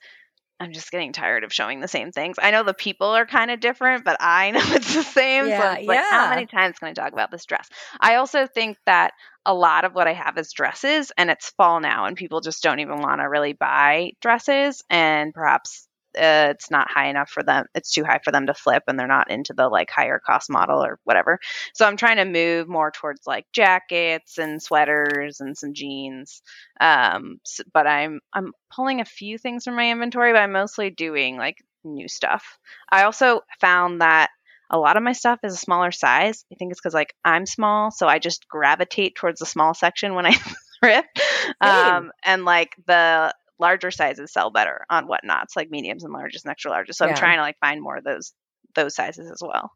[0.64, 2.38] I'm just getting tired of showing the same things.
[2.42, 5.48] I know the people are kind of different, but I know it's the same.
[5.48, 7.68] Yeah, so it's like, how many times can I talk about this dress?
[8.00, 9.12] I also think that
[9.46, 12.64] a lot of what I have is dresses and it's fall now and people just
[12.64, 15.88] don't even want to really buy dresses and perhaps
[16.18, 17.66] uh, it's not high enough for them.
[17.76, 20.50] It's too high for them to flip and they're not into the like higher cost
[20.50, 21.40] model or whatever.
[21.74, 26.42] So I'm trying to move more towards like jackets and sweaters and some jeans.
[26.80, 30.90] Um, s but I'm I'm pulling a few things from my inventory, but I'm mostly
[30.90, 32.58] doing like new stuff.
[32.90, 34.30] I also found that
[34.70, 36.46] a lot of my stuff is a smaller size.
[36.52, 40.16] I think it's because like I'm small, so I just gravitate towards the small section
[40.16, 40.34] when I
[40.80, 41.22] thrift.
[41.62, 43.34] Um, and like the
[43.64, 46.96] larger sizes sell better on whatnots, like mediums and larges and extra larges.
[46.96, 47.12] So Yeah.
[47.12, 48.34] I'm trying to like find more of those
[48.76, 49.72] those sizes as well.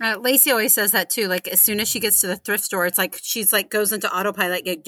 [0.00, 1.26] uh, Lacey always says that too.
[1.28, 3.92] Like as soon as she gets to the thrift store, it's like she's like goes
[3.92, 4.86] into autopilot, like,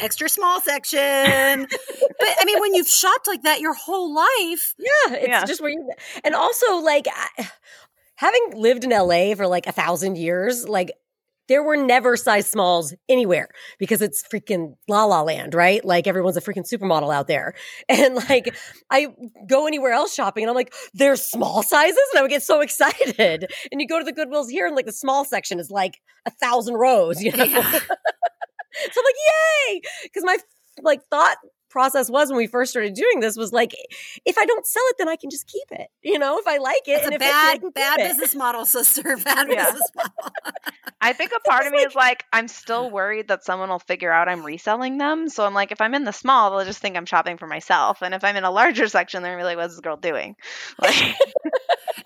[0.00, 0.98] extra small section.
[2.20, 5.44] but I mean, when you've shopped like that your whole life, Yeah, it's Yeah.
[5.46, 5.90] just where you.
[6.24, 7.06] And also, like,
[7.38, 7.48] I,
[8.16, 10.90] having lived in LA for like a thousand years, like,
[11.50, 13.48] there were never size smalls anywhere
[13.80, 15.84] because it's freaking la la land, right?
[15.84, 17.54] Like everyone's a freaking supermodel out there.
[17.88, 18.54] And like
[18.88, 19.08] I
[19.48, 21.98] go anywhere else shopping and I'm like, there's small sizes?
[22.12, 23.50] And I would get so excited.
[23.72, 26.30] And you go to the Goodwills here and like the small section is like a
[26.30, 27.42] thousand rows, you know?
[27.42, 27.62] Yeah.
[27.72, 29.14] so I'm like,
[29.68, 29.80] yay!
[30.04, 30.38] Because my
[30.82, 31.36] like thought
[31.70, 33.74] process was when we first started doing this was like,
[34.24, 35.88] if I don't sell it, then I can just keep it.
[36.02, 38.08] You know, if I like it, it's and a if bad, can bad it.
[38.08, 39.16] business model, sister.
[39.24, 39.64] Bad Yeah.
[39.66, 40.12] business model.
[41.00, 44.12] I think a part of me is like I'm still worried that someone will figure
[44.12, 45.28] out I'm reselling them.
[45.28, 48.02] So I'm like, if I'm in the small, they'll just think I'm shopping for myself,
[48.02, 50.36] and if I'm in a larger section, they're gonna be like, "What's this girl doing?"
[50.80, 51.14] Like,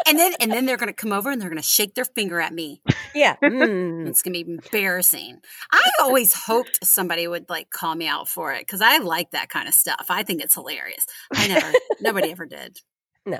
[0.06, 2.52] and then and then they're gonna come over and they're gonna shake their finger at
[2.52, 2.82] me.
[3.14, 3.36] Yeah.
[3.42, 4.08] Mm.
[4.08, 5.40] It's gonna be embarrassing.
[5.72, 9.48] I always hoped somebody would like call me out for it because I like that
[9.54, 10.06] kind of stuff.
[10.08, 11.06] I think it's hilarious.
[11.32, 12.78] I never, nobody ever did.
[13.24, 13.38] No.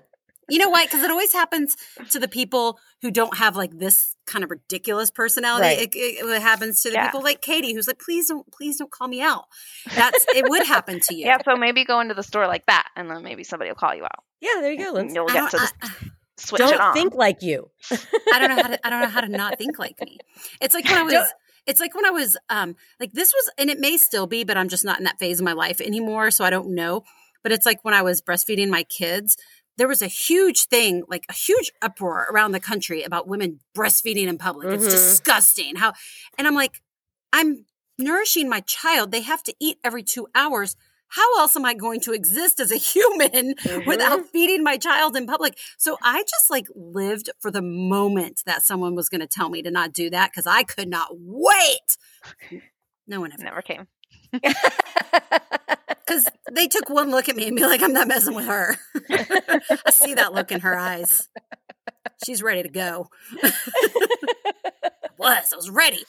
[0.48, 0.84] You know why?
[0.84, 1.74] Because it always happens
[2.10, 5.66] to the people who don't have like this kind of ridiculous personality.
[5.66, 5.78] Right.
[5.78, 7.06] It, it, it happens to the Yeah.
[7.06, 9.44] people like Katie, who's like, "Please don't, please don't call me out."
[9.94, 10.44] That's it.
[10.48, 11.24] Would happen to you.
[11.26, 13.94] yeah, so maybe go into the store like that, and then maybe somebody will call
[13.94, 14.22] you out.
[14.42, 15.00] Yeah, there you go.
[15.00, 16.92] You'll get to I, the, switch don't on.
[16.92, 17.70] think like you.
[17.90, 20.18] I don't know how to I don't know how to not think like me.
[20.60, 21.28] It's like when I was Don't-
[21.66, 24.56] it's like when I was um like this was and it may still be, but
[24.56, 27.04] I'm just not in that phase of my life anymore, so I don't know.
[27.42, 29.36] But it's like when I was breastfeeding my kids,
[29.76, 34.28] there was a huge thing, like a huge uproar around the country about women breastfeeding
[34.28, 34.68] in public.
[34.72, 34.90] It's Mhm.
[34.90, 35.76] disgusting.
[35.76, 35.92] How
[36.38, 36.80] and I'm like,
[37.32, 37.66] I'm
[37.98, 39.10] nourishing my child.
[39.10, 40.76] They have to eat every two hours.
[41.08, 43.88] How else am I going to exist as a human mm-hmm.
[43.88, 45.56] without feeding my child in public?
[45.78, 49.62] So I just like lived for the moment that someone was going to tell me
[49.62, 51.96] to not do that because I could not wait.
[53.06, 53.44] No one ever.
[53.44, 53.86] Never came.
[56.06, 58.76] Because they took one look at me and be like, I'm not messing with her.
[59.10, 61.28] I see that look in her eyes.
[62.24, 63.08] She's ready to go.
[63.42, 63.52] I
[65.16, 65.50] was.
[65.52, 66.04] I was ready.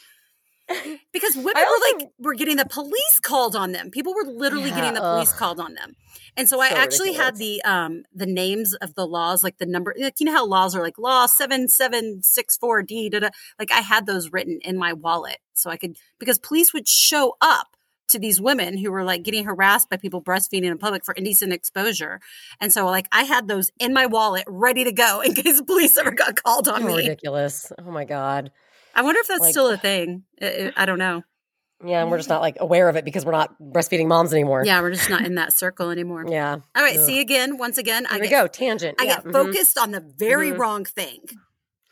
[1.14, 3.90] Because women I were like, were getting the police called on them.
[3.92, 5.40] People were literally Yeah, getting the police ugh.
[5.40, 5.96] called on them.
[6.36, 9.66] And so I So actually had the um the names of the laws, like the
[9.66, 9.94] number.
[9.98, 13.10] Like, you know how laws are like law seven seven six four D.
[13.10, 13.30] Da, da.
[13.60, 17.36] Like I had those written in my wallet, so I could because police would show
[17.42, 17.68] up
[18.08, 21.54] to these women who were like getting harassed by people breastfeeding in public for indecent
[21.54, 22.20] exposure.
[22.60, 25.66] And so like I had those in my wallet ready to go in case the
[25.66, 26.96] police ever got called on Oh, me.
[26.98, 27.72] ridiculous.
[27.80, 28.52] Oh my God.
[28.96, 30.24] I wonder if that's Like- still a thing.
[30.42, 31.24] I, I I don't know.
[31.86, 34.64] Yeah, and we're just not like aware of it because we're not breastfeeding moms anymore.
[34.66, 36.26] Yeah, we're just not in that circle anymore.
[36.30, 36.54] Yeah.
[36.76, 37.06] All right, Ugh.
[37.06, 38.48] see again, once again, I There we get, go.
[38.48, 38.96] Tangent.
[39.00, 39.16] I yeah.
[39.18, 39.34] get mhm.
[39.34, 40.58] focused on the very Mhm.
[40.58, 41.20] wrong thing.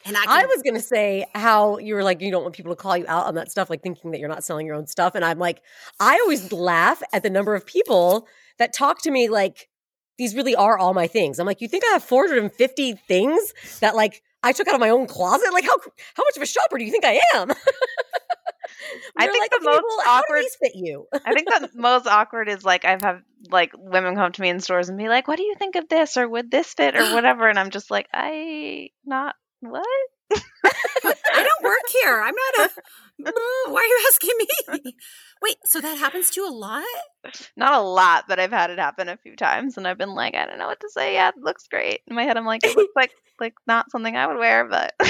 [0.06, 2.82] And I, I was gonna say how you were like you don't want people to
[2.82, 5.16] call you out on that stuff, like thinking that you're not selling your own stuff.
[5.16, 5.62] And I'm like,
[6.00, 8.28] I always laugh at the number of people
[8.60, 9.70] that talk to me like
[10.18, 11.40] these really are all my things.
[11.40, 14.90] I'm like, you think I have 450 things that like I took out of my
[14.90, 15.54] own closet?
[15.54, 15.78] Like how
[16.16, 17.52] how much of a shopper do you think I am?
[19.18, 21.08] I think like, the okay, most well, awkward- fit you?
[21.26, 24.60] I think the most awkward is like I've had like women come to me in
[24.60, 27.04] stores and be like, "What do you think of this?" or "Would this fit?" or
[27.14, 29.86] whatever, and I'm just like, "I not what."
[30.34, 32.22] I don't work here.
[32.22, 33.32] I'm not a.
[33.72, 34.96] Why are you asking me?
[35.44, 36.86] Wait, so that happens to you a lot?
[37.58, 40.36] Not a lot, but I've had it happen a few times, and I've been like,
[40.36, 41.16] I don't know what to say.
[41.16, 42.00] Yeah, it looks great.
[42.08, 44.94] In my head, I'm like, it looks like like not something I would wear, but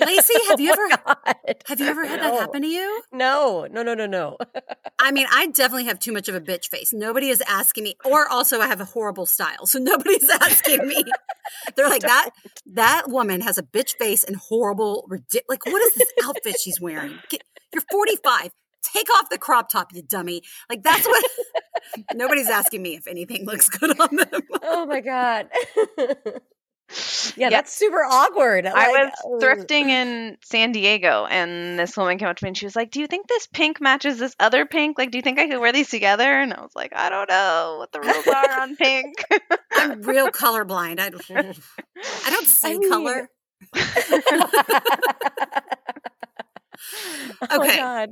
[0.00, 1.54] Lacey, have you Oh ever my God.
[1.68, 3.02] have you ever had that happen to you?
[3.12, 4.38] No, no, no, no, no.
[4.98, 6.92] I mean, I definitely have too much of a bitch face.
[6.92, 11.04] Nobody is asking me, or also I have a horrible style, so nobody's asking me.
[11.76, 12.30] They're like that.
[12.66, 15.06] That woman has a bitch face and horrible.
[15.08, 17.18] Ridic- like, what is this outfit she's wearing?
[17.28, 17.42] Get,
[17.72, 18.50] you're 45.
[18.82, 20.42] Take off the crop top, you dummy.
[20.68, 21.24] Like that's what.
[22.14, 24.40] nobody's asking me if anything looks good on them.
[24.64, 25.48] Oh my god.
[25.86, 26.32] yeah,
[27.36, 27.50] Yeah.
[27.50, 28.66] that's super awkward.
[28.66, 32.56] I was uh, thrifting in San Diego, and this woman came up to me and
[32.56, 34.98] she was like, "Do you think this pink matches this other pink?
[34.98, 37.28] Like, do you think I could wear these together?" And I was like, "I don't
[37.28, 39.24] know what the rules are on pink."
[39.72, 41.00] I'm real colorblind.
[41.00, 41.30] I don't.
[42.26, 43.28] I don't see mean- color.
[47.42, 47.76] Oh my Okay.
[47.76, 48.10] god.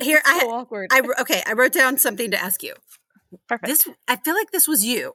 [0.00, 0.90] Here, I So awkward.
[0.92, 2.74] I okay, I wrote down something to ask you.
[3.48, 3.66] Perfect.
[3.68, 5.12] This I feel like this was you.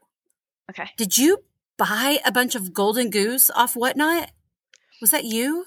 [0.69, 0.89] okay.
[0.97, 1.39] Did you
[1.77, 4.31] buy a bunch of golden goose off whatnot?
[5.01, 5.65] Was that you?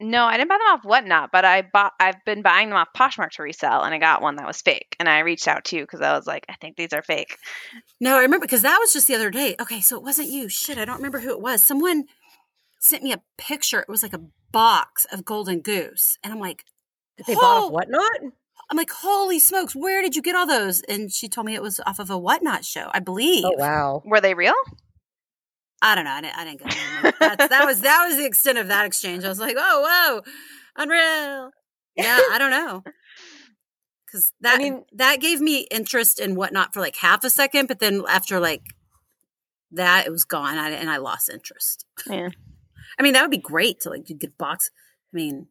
[0.00, 1.92] No, I didn't buy them off Whatnot, but I bought.
[2.00, 4.96] I've been buying them off Poshmark to resell, and I got one that was fake.
[4.98, 7.38] And I reached out to you because I was like, I think these are fake.
[8.00, 9.54] No, I remember because that was just the other day.
[9.60, 10.48] Okay, so it wasn't you.
[10.48, 11.64] Shit, I don't remember who it was.
[11.64, 12.04] Someone
[12.80, 13.80] sent me a picture.
[13.80, 16.64] It was like a box of golden goose, and I'm like,
[17.16, 18.10] Did they bought off whatnot?
[18.70, 20.80] I'm like, holy smokes, where did you get all those?
[20.82, 23.44] And she told me it was off of a whatnot show, I oh, believe.
[23.44, 24.02] Oh wow.
[24.04, 24.54] Were they real?
[25.82, 26.12] I don't know.
[26.12, 27.46] I didn't, I didn't go.
[27.48, 29.24] that was that was the extent of that exchange.
[29.24, 30.32] I was like, oh, whoa,
[30.82, 31.50] unreal.
[31.96, 32.82] Yeah, I don't know.
[34.06, 37.66] Because that I mean- that gave me interest in whatnot for like half a second,
[37.66, 38.62] but then after like
[39.72, 41.84] that, it was gone, I, and I lost interest.
[42.08, 42.28] Yeah.
[42.96, 44.70] I mean, that would be great to like you get box.
[45.12, 45.48] I mean,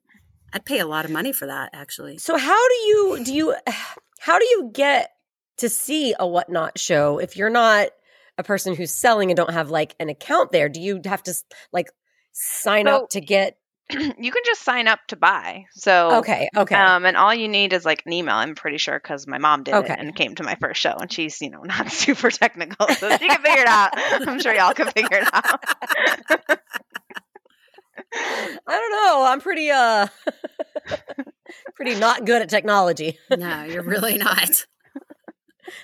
[0.54, 2.20] I'd pay a lot of money for that actually.
[2.20, 3.56] So how do you do you
[4.20, 5.12] how do you get
[5.58, 7.90] to see a whatnot show if you're not
[8.38, 10.70] a person who's selling and don't have like an account there?
[10.70, 11.34] Do you have to
[11.72, 11.88] like
[12.32, 13.58] sign up to get
[13.92, 15.66] you can just sign up to buy.
[15.74, 16.76] So Okay, okay.
[16.76, 18.36] Um, and all you need is like an email.
[18.36, 19.94] I'm pretty sure because my mom did Okay.
[19.94, 23.10] it and came to my first show, and she's you know not super technical, so
[23.18, 23.92] she can figure it out.
[24.28, 26.60] I'm sure y'all can figure it out.
[28.16, 29.26] I don't know.
[29.26, 30.08] I'm pretty uh
[31.76, 33.18] pretty not good at technology.
[33.36, 34.66] no, you're really not.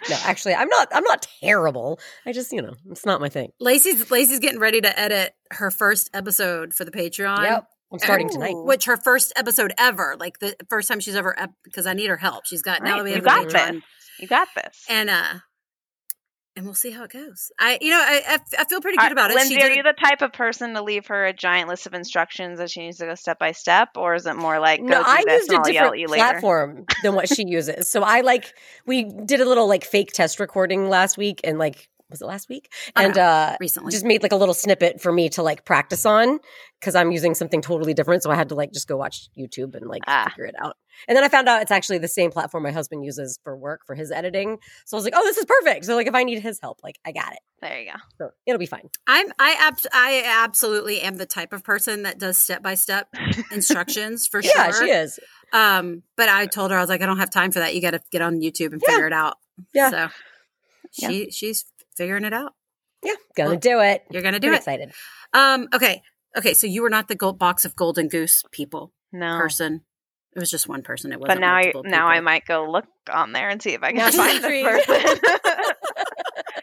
[0.09, 1.99] No, actually, I'm not I'm not terrible.
[2.25, 3.51] I just, you know, it's not my thing.
[3.59, 7.43] Lacey's Lacey's getting ready to edit her first episode for the Patreon.
[7.43, 7.67] Yep.
[7.91, 8.53] I'm starting tonight.
[8.55, 12.07] Which her first episode ever, like the first time she's ever, ep- because I need
[12.07, 12.45] her help.
[12.45, 13.83] She's got now that we you have got the Patreon, this.
[14.19, 14.85] You got this.
[14.87, 15.33] and uh,
[16.59, 17.53] and we'll see how it goes.
[17.57, 19.35] I, you know, I I, I feel pretty good about it.
[19.35, 21.93] Lindsey, she are you the type of person to leave her a giant list of
[21.93, 24.87] instructions that she needs to go step by step, or is it more like go
[24.87, 27.89] No, do I this used and a I'll different platform than what she uses.
[27.89, 28.53] So I like
[28.85, 32.49] we did a little like fake test recording last week and like was it last
[32.49, 32.71] week?
[32.95, 33.91] Oh, And no, uh recently.
[33.91, 36.39] just made like a little snippet for me to like practice on
[36.79, 38.23] because I'm using something totally different.
[38.23, 40.25] So I had to like just go watch YouTube and like Ah.
[40.29, 40.75] figure it out.
[41.07, 43.81] And then I found out it's actually the same platform my husband uses for work
[43.85, 44.57] for his editing.
[44.85, 45.85] So I was like, oh, this is perfect.
[45.85, 47.39] So like if I need his help, like I got it.
[47.61, 47.97] There you go.
[48.17, 48.89] So it'll be fine.
[49.07, 53.07] I'm I ab- I absolutely am the type of person that does step by step
[53.51, 54.51] instructions for sure.
[54.55, 55.19] Yeah, she is.
[55.53, 57.75] Um, but I told her I was like, I don't have time for that.
[57.75, 58.93] You got to get on YouTube and Yeah.
[58.93, 59.35] figure it out.
[59.73, 59.89] Yeah.
[59.89, 60.09] So
[60.91, 61.65] she she's
[61.99, 62.53] figuring it out.
[63.03, 64.03] Yeah, gonna Well, do it.
[64.09, 64.57] You're gonna do I'm it.
[64.57, 64.91] excited.
[65.33, 65.67] Um.
[65.73, 66.01] Okay.
[66.37, 66.53] Okay.
[66.55, 69.81] So you were not the gold box of golden goose people No, person.
[70.35, 71.11] It was just one person.
[71.11, 71.39] It wasn't.
[71.39, 74.11] but now I, now I might go look on there and see if I can
[74.11, 74.67] find intrigued.
[74.87, 75.19] person.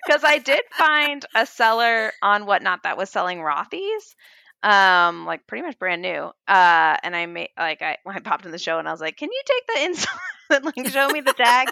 [0.07, 4.15] Because I did find a seller on whatnot that was selling Rothy's,
[4.63, 6.31] um, like pretty much brand new.
[6.47, 9.17] Uh, and I made like I I popped in the show and I was like,
[9.17, 10.19] "Can you take the inside
[10.51, 11.69] and like show me the tag?"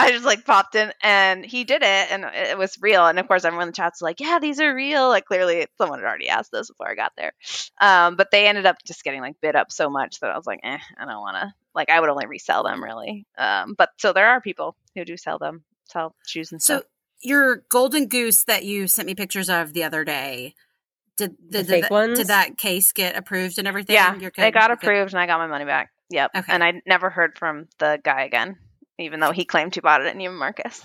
[0.00, 3.06] I just like popped in and he did it and it was real.
[3.06, 5.08] And of course, everyone in the chat's like, yeah, these are real.
[5.08, 7.32] Like clearly someone had already asked this before I got there.
[7.80, 10.46] Um, but they ended up just getting like bid up so much that I was
[10.46, 13.26] like, eh, I don't want to, like, I would only resell them really.
[13.36, 16.82] Um, but so there are people who do sell them, sell shoes and stuff.
[16.82, 16.86] So
[17.20, 20.54] your golden goose that you sent me pictures of the other day.
[21.16, 22.18] Did, The did, fake that, ones?
[22.18, 23.94] did that case get approved and everything?
[23.94, 25.90] Yeah, they got approved and I got my money back.
[26.10, 26.30] Yep.
[26.36, 26.52] Okay.
[26.52, 28.56] And I never heard from the guy again,
[28.98, 30.84] even though he claimed he bought it and even Marcus.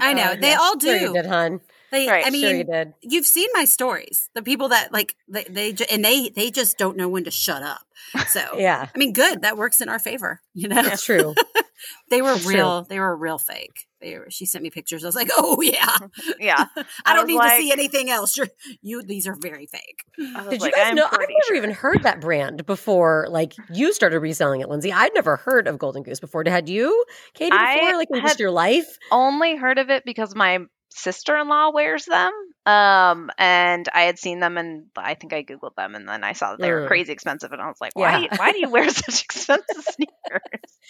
[0.00, 1.12] I know Uh, they yeah, all sure you do.
[1.14, 1.60] did, hun.
[1.90, 2.94] They, Right, I sure mean, sure you did.
[3.02, 4.30] you've seen my stories.
[4.34, 7.30] The people that like they, they ju- and they they just don't know when to
[7.30, 7.82] shut up.
[8.28, 9.42] So Yeah, I mean, good.
[9.42, 10.40] That works in our favor.
[10.54, 11.34] You know, that's true.
[12.10, 12.54] they were That's true.
[12.54, 12.82] real.
[12.88, 13.86] They were real fake.
[14.02, 15.04] They were, she sent me pictures.
[15.04, 15.96] I was like, oh yeah.
[16.38, 16.66] Yeah.
[16.76, 18.36] I, I don't need like- to see anything else.
[18.36, 18.48] You're,
[18.82, 20.04] you these are very fake.
[20.16, 21.06] Did like, you guys I'm know?
[21.06, 21.56] I've never sure.
[21.56, 23.26] even heard that brand before.
[23.30, 24.92] Like you started reselling it, Lindsey.
[24.92, 26.42] I'd never heard of Golden Goose before.
[26.46, 27.96] Had you, Katie, I before?
[27.96, 28.98] Like in just your life?
[29.10, 30.58] only heard of it because my
[30.90, 32.32] sister-in-law wears them
[32.64, 36.32] um and i had seen them and i think i googled them and then i
[36.32, 36.86] saw that they were Mm.
[36.86, 38.36] crazy expensive and i was like why Yeah.
[38.36, 40.12] why do you wear such expensive sneakers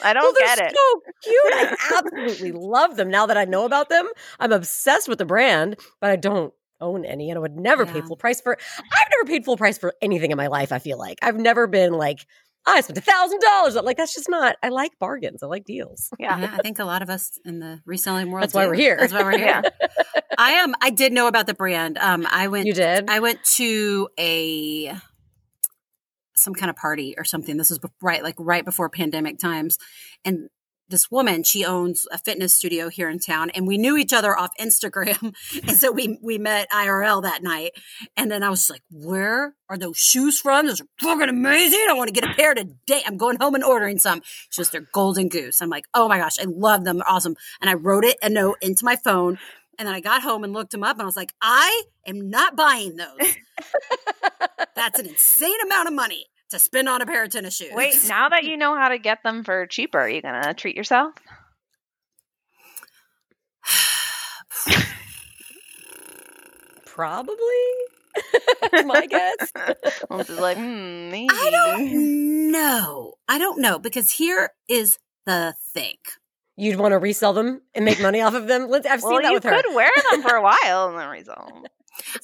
[0.03, 1.53] i don't well, get it so cute.
[1.55, 3.09] I absolutely love them.
[3.11, 4.09] Now that I know about them,
[4.41, 8.03] I'm obsessed with the brand, but I don't own any and I would never pay
[8.03, 10.99] full price for I've never paid full price for anything in my life, I feel
[10.99, 11.19] like.
[11.23, 12.27] I've never been like,
[12.65, 13.75] I spent a thousand dollars.
[13.75, 15.43] Like that's just not I like bargains.
[15.43, 16.11] I like deals.
[16.19, 18.43] yeah Yeah, I think a lot of us in the reselling world.
[18.45, 18.71] That's why do.
[18.71, 18.97] we're here.
[18.99, 19.63] That's why we're here.
[20.39, 20.75] I am.
[20.81, 21.99] I did know about the brand.
[21.99, 22.67] Um, I went.
[22.67, 23.11] You did?
[23.11, 24.95] I went to a
[26.35, 27.57] some kind of party or something.
[27.57, 29.79] This was right, like right before pandemic times,
[30.25, 30.49] and
[30.89, 34.37] this woman she owns a fitness studio here in town, and we knew each other
[34.37, 35.35] off Instagram,
[35.67, 37.73] and so we we met IRL that night,
[38.17, 40.67] and then I was like, "Where are those shoes from?
[40.67, 41.87] Those are fucking amazing!
[41.89, 43.03] I want to get a pair today.
[43.07, 45.61] I'm going home and ordering some." It's just they're Golden Goose.
[45.61, 46.99] I'm like, "Oh my gosh, I love them!
[46.99, 49.39] They're awesome!" And I wrote it a note into my phone.
[49.79, 52.29] And then I got home and looked them up and I was like, I am
[52.29, 53.37] not buying those.
[54.77, 57.73] That's an insane amount of money to spend on a pair of tennis shoes.
[57.73, 60.77] wait now that you know how to get them for cheaper are you gonna treat
[60.77, 61.15] yourself
[66.95, 67.37] Probably.
[68.85, 69.53] My guess.
[70.11, 71.29] Well, just like hmm, maybe.
[71.31, 73.15] I don't know.
[73.29, 75.97] I don't know because here is the thing.
[76.57, 78.69] You'd want to resell them and make money off of them.
[78.69, 79.63] Lindsey, I've well, seen that with her.
[79.63, 81.65] could wear them for a while and then resell them.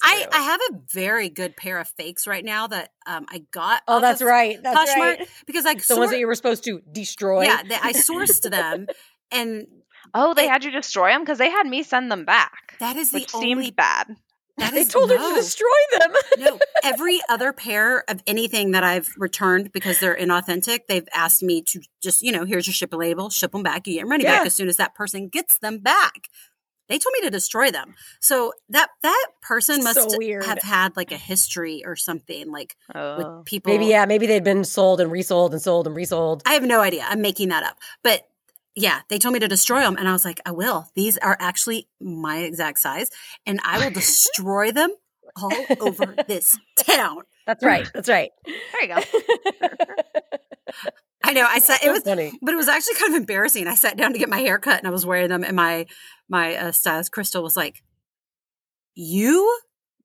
[0.03, 0.27] I.
[0.33, 3.83] I have a very good pair of fakes right now that um, I got.
[3.89, 4.59] Oh, that's right.
[4.63, 5.29] That's Poshmark right.
[5.47, 7.45] because I The sor- ones that you were supposed to destroy.
[7.45, 8.87] yeah, they, I sourced them,
[9.33, 9.67] and
[10.15, 12.97] Oh, they It- had you destroy them because they had me send them back, that
[12.97, 14.07] is the which only seemed bad.
[14.57, 16.13] that They is told her to destroy them.
[16.39, 21.63] no, every other pair of anything that I've returned because they're inauthentic, they've asked me
[21.69, 24.25] to just, you know, here's your ship label, ship them back, you get your money
[24.25, 24.39] Yeah.
[24.39, 26.29] back as soon as that person gets them back.
[26.89, 27.95] They told me to destroy them.
[28.21, 30.45] So that that person So must weird.
[30.45, 33.17] have had like a history or something like Oh.
[33.39, 33.73] with people.
[33.73, 36.43] Maybe, yeah, maybe they'd been sold and resold and sold and resold.
[36.47, 37.05] I have no idea.
[37.09, 37.79] I'm making that up.
[38.03, 38.23] But
[38.75, 39.97] yeah, they told me to destroy them.
[39.99, 40.87] And I was like, I will.
[40.95, 43.11] These are actually my exact size.
[43.45, 44.91] And I will destroy them
[45.37, 47.23] all over this town.
[47.47, 47.91] That's right.
[47.93, 48.31] That's right.
[48.47, 49.01] There you go.
[51.23, 51.47] I know.
[51.49, 52.33] I said it was funny.
[52.41, 53.67] But it was actually kind of embarrassing.
[53.67, 55.87] I sat down to get my hair cut and I was wearing them, and my
[56.29, 57.83] my uh, stylist Crystal was like,
[58.95, 59.59] "You."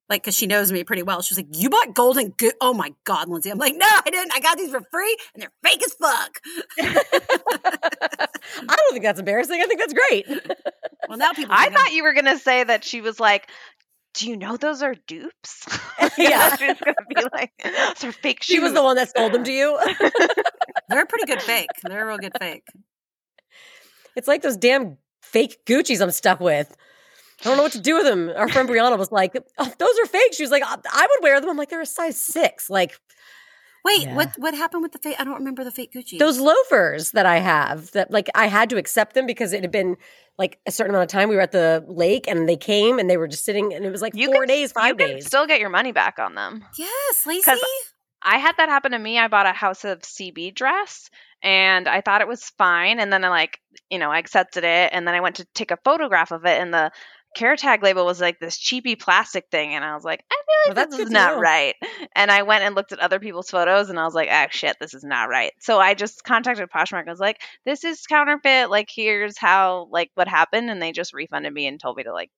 [0.09, 1.21] Like, because she knows me pretty well.
[1.21, 3.49] She was like, You bought golden go Oh my God, Lindsey.
[3.49, 4.33] I'm like, No, I didn't.
[4.35, 6.39] I got these for free and they're fake as fuck.
[8.69, 9.59] I don't think that's embarrassing.
[9.61, 10.27] I think that's great.
[11.07, 11.55] Well, now people.
[11.57, 13.49] I thought you were gonna say that she was like,
[14.13, 15.65] "Do you know those are dupes?"
[16.17, 16.55] Yeah.
[16.55, 19.31] she was gonna be like, "Those are fake shoes." She was the one that sold
[19.33, 19.79] them to you.
[20.89, 21.69] they're a pretty good fake.
[21.83, 22.63] They're a real good fake.
[24.15, 26.75] It's like those damn fake Gucci's I'm stuck with.
[27.41, 28.29] I don't know what to do with them.
[28.35, 31.23] Our friend Brianna was like, oh, "Those are fake." She was like, "I I would
[31.23, 32.69] wear them." I'm like, "They're a size six.
[32.69, 32.99] Like
[33.85, 34.15] Wait, Yeah.
[34.15, 35.15] what what happened with the fake?
[35.19, 36.17] I don't remember the fake Gucci.
[36.17, 37.91] those loafers that I have.
[37.91, 39.97] That like I had to accept them because it had been
[40.37, 41.27] like a certain amount of time.
[41.29, 43.91] We were at the lake and they came and they were just sitting and it
[43.91, 45.25] was like You four can- days, five you can days.
[45.27, 46.63] Still get your money back on them.
[46.77, 47.43] Yes, Lacey.
[47.43, 47.59] 'Cause
[48.21, 49.19] I had that happen to me.
[49.19, 51.09] I bought a House of CB dress
[51.41, 53.01] and I thought it was fine.
[53.01, 53.59] And then I like,
[53.89, 54.91] you know, I accepted it.
[54.93, 56.89] And then I went to take a photograph of it and the
[57.33, 59.73] care tag label was like this cheapy plastic thing.
[59.75, 61.41] And I was like, I feel like that's this is not know.
[61.41, 61.75] right.
[62.15, 64.77] And I went and looked at other people's photos and I was like, oh shit,
[64.79, 65.51] this is not right.
[65.59, 67.07] So I just contacted Poshmark.
[67.07, 68.69] I was like, this is counterfeit.
[68.69, 70.69] Like, here's how, like, what happened.
[70.69, 72.29] And they just refunded me and told me to like,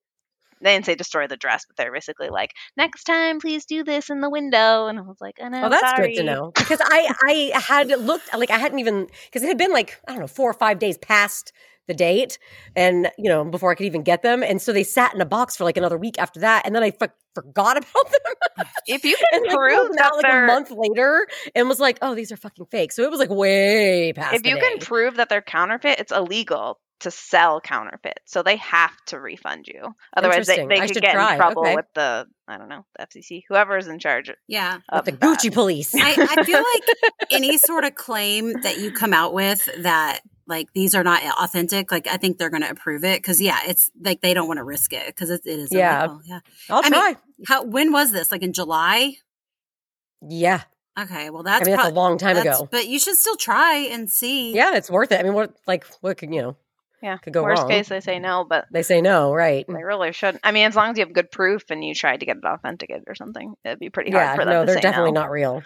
[0.62, 4.08] they didn't say destroy the dress, but they're basically like, next time, please do this
[4.08, 4.86] in the window.
[4.86, 6.14] And I was like, oh no, Oh, that's sorry.
[6.14, 7.12] good to know because I
[7.54, 10.26] I had looked like I hadn't even because it had been like I don't know
[10.26, 11.52] four or five days past
[11.86, 12.38] the date
[12.74, 15.26] and you know before I could even get them and so they sat in a
[15.26, 19.04] box for like another week after that and then I f- forgot about them If
[19.04, 21.68] you can I pulled prove oh, them that out like a they're month later and
[21.68, 24.50] was like oh these are fucking fake so it was like way past if the
[24.50, 28.20] you can prove that they're counterfeit, it's illegal to sell counterfeit.
[28.24, 29.94] So they have to refund you.
[30.16, 31.32] Otherwise, they, they I could get try.
[31.32, 31.74] in trouble Okay.
[31.76, 34.76] with the I don't know the FCC, whoever's in charge yeah.
[34.76, 35.20] With of the that.
[35.20, 39.68] Gucci police I, I feel like any sort of claim that you come out with
[39.82, 43.40] that like these are not authentic, like I think they're going to approve it because
[43.40, 46.00] yeah, it's like they don't want to risk it because it, it is Yeah.
[46.04, 46.20] illegal.
[46.24, 46.40] yeah.
[46.70, 47.16] I'll I mean, try.
[47.46, 48.30] How when was this?
[48.32, 49.14] Like in July?
[50.26, 50.62] yeah.
[50.98, 52.66] Okay, well I that's mean, that's a long time ago.
[52.70, 54.54] But you should still try and see.
[54.54, 55.20] Yeah, it's worth it.
[55.20, 56.56] I mean, what like what could you know?
[57.02, 57.18] Yeah.
[57.18, 57.70] Could go Worst wrong.
[57.70, 59.66] case, they say no, but They say no, right?
[59.68, 60.40] they really shouldn't.
[60.42, 62.44] I mean, as long as you have good proof and you tried to get it
[62.44, 65.12] authenticated or something, it'd be pretty hard Yeah, for them no, to they're say definitely
[65.12, 65.20] no.
[65.20, 65.62] not real.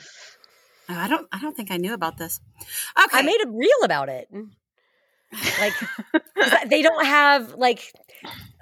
[0.88, 1.28] Oh, I don't.
[1.30, 2.40] I don't think I knew about this.
[3.00, 3.18] Okay.
[3.18, 4.26] I made a reel about it.
[5.60, 5.74] Like
[6.68, 7.92] they don't have like,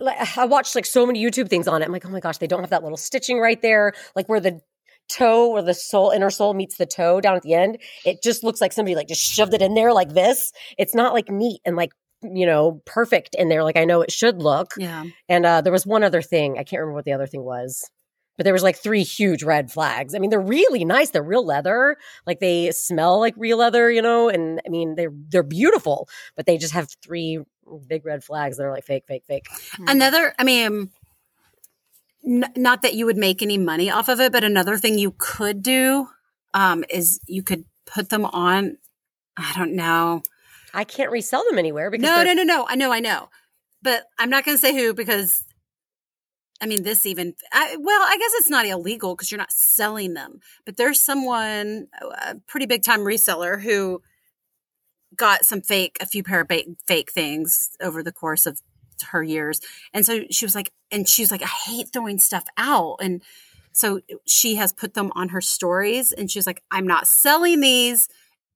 [0.01, 1.87] like I watched like so many YouTube things on it.
[1.87, 4.41] I'm like, oh my gosh, they don't have that little stitching right there, like where
[4.41, 4.61] the
[5.09, 7.79] toe or the sole inner sole meets the toe down at the end.
[8.05, 10.53] It just looks like somebody like just shoved it in there like this.
[10.77, 11.93] It's not like neat and like
[12.23, 14.73] you know perfect in there like I know it should look.
[14.77, 15.05] yeah.
[15.29, 16.59] And uh, there was one other thing.
[16.59, 17.91] I can't remember what the other thing was.
[18.39, 20.15] But there was like three huge red flags.
[20.15, 21.11] I mean, they're really nice.
[21.11, 21.97] They're real leather.
[22.27, 26.47] Like they smell like real leather, you know, and I mean they're they're beautiful, but
[26.47, 27.41] they just have three
[27.87, 29.47] big red flags that are like fake, fake, fake.
[29.87, 30.89] Another, I mean,
[32.25, 35.15] n- not that you would make any money off of it, but another thing you
[35.19, 36.09] could do
[36.55, 38.79] um, is you could put them on.
[39.37, 40.23] I don't know.
[40.75, 42.67] I can't resell them anywhere because No, they're- no, no, no.
[42.69, 43.29] I know, I know,
[43.83, 45.45] but I'm not going to say who because.
[46.61, 50.15] I mean, this even, I, well, I guess it's not illegal because you're not selling
[50.15, 51.87] them, but there's someone,
[52.27, 54.03] a pretty big time reseller who
[55.15, 58.61] got some fake, a few pair of ba- fake things over the course of
[59.11, 59.61] her years.
[59.95, 62.97] And so she was like, and she was like, I hate throwing stuff out.
[63.01, 63.23] And
[63.73, 67.61] so she has put them on her stories and she was like, I'm not selling
[67.61, 68.09] these.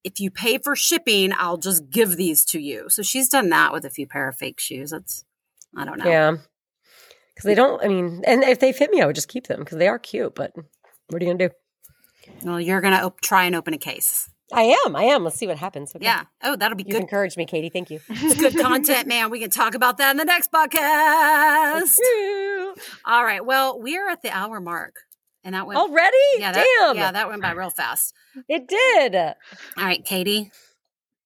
[0.03, 2.89] If you pay for shipping, I'll just give these to you.
[2.89, 4.91] So she's done that with a few pair of fake shoes.
[4.91, 5.25] That's,
[5.77, 6.11] I don't know.
[6.11, 6.37] yeah,
[7.35, 7.83] because they don't.
[7.85, 9.99] I mean, and if they fit me, I would just keep them because they are
[9.99, 10.35] cute.
[10.35, 10.53] But
[11.09, 11.55] what are you gonna do?
[12.45, 14.31] Well, you're going to op- try and open a case.
[14.53, 14.95] I am.
[14.95, 15.25] I am.
[15.25, 15.93] Let's see what happens.
[15.95, 16.05] Okay.
[16.05, 16.25] Yeah.
[16.43, 17.01] Oh, that'll be You've good.
[17.03, 17.69] encouraged me, Katie.
[17.69, 18.01] Thank you.
[18.11, 19.31] It's good content, man.
[19.31, 21.97] We can talk about that in the next podcast.
[23.05, 23.45] All right.
[23.45, 24.97] Well, we are at the hour mark.
[25.45, 26.17] And that went Already?
[26.39, 26.97] yeah, that, Damn.
[26.97, 28.15] yeah, that went by real fast.
[28.49, 29.17] it did.
[29.17, 30.53] All right, Katie.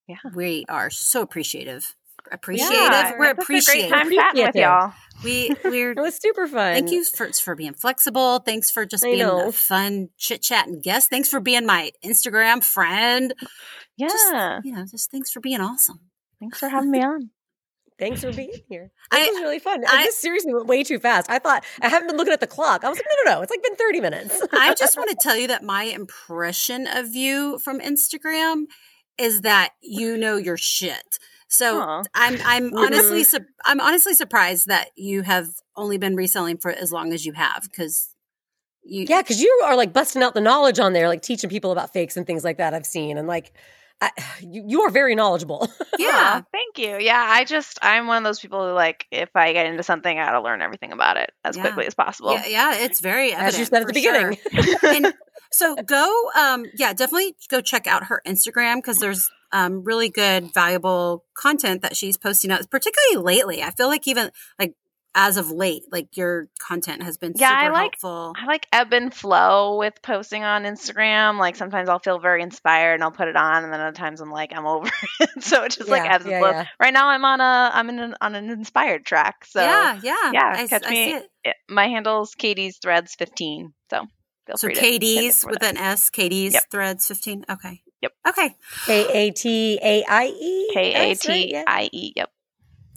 [0.08, 0.16] Yeah.
[0.34, 1.95] We are so appreciative.
[2.32, 2.74] Appreciative.
[2.76, 4.92] Yeah, We're it's just great time chatting with y'all.
[5.24, 6.74] We we're It was super fun.
[6.74, 8.40] thank you for for being flexible.
[8.40, 9.48] Thanks for just I being know.
[9.48, 11.08] a fun chit chatting guest.
[11.10, 13.32] Thanks for being my Instagram friend.
[13.96, 14.08] Yeah.
[14.08, 16.00] Just, you know, just thanks for being awesome.
[16.40, 17.30] Thanks for having me on.
[17.98, 18.90] Thanks for being here.
[19.10, 19.82] This I- was really fun.
[19.88, 21.30] I- this seriously went way too fast.
[21.30, 22.84] I thought I haven't been looking at the clock.
[22.84, 23.42] I was like, no, no, no.
[23.42, 24.42] It's like been 30 minutes.
[24.52, 28.64] I just want to tell you that my impression of you from Instagram
[29.16, 31.18] is that you know your shit.
[31.56, 32.02] So Aw.
[32.14, 36.92] I'm I'm honestly su- I'm honestly surprised that you have only been reselling for as
[36.92, 38.10] long as you have because
[38.84, 41.72] you yeah, because you are like busting out the knowledge on there, like teaching people
[41.72, 42.72] about fakes and things like that.
[42.74, 43.52] I've seen and like,
[44.00, 45.68] I, you, you are very knowledgeable.
[45.98, 46.98] yeah Aw, thank you.
[47.04, 50.18] Yeah, I just I'm one of those people who like if I get into something,
[50.18, 51.62] I gotta learn everything about it as Yeah.
[51.62, 52.32] quickly as possible.
[52.34, 54.30] yeah yeah it's very As you said at the for sure.
[54.30, 55.04] beginning.
[55.06, 55.14] and
[55.52, 60.52] so go um yeah definitely go check out her instagram because there's um really good
[60.52, 64.74] valuable content that she's posting out particularly lately i feel like even like
[65.18, 68.66] as of late like your content has been Yeah, I super like- helpful I like
[68.70, 71.38] ebb and flow with posting on Instagram.
[71.38, 74.20] Like sometimes I'll feel very inspired and I'll put it on, and then other times
[74.20, 74.90] I'm like I'm over
[75.20, 75.42] it.
[75.42, 76.52] so it just like Yeah, ebbs and yeah, flows.
[76.52, 76.66] yeah.
[76.78, 79.46] Right now I'm on a I'm in an, on an inspired track.
[79.46, 81.14] So yeah yeah yeah, I, catch I me.
[81.14, 81.26] it.
[81.44, 83.72] it- my handle's Katie's Threads 15.
[83.88, 84.00] So
[84.46, 86.64] feel so free katie's with an s katie's Yep.
[86.70, 88.12] threads 15 okay Yep.
[88.28, 88.54] okay
[88.86, 90.70] K A T A I E.
[90.74, 91.64] K A That's right, T yeah.
[91.66, 92.12] I E.
[92.16, 92.30] Yep.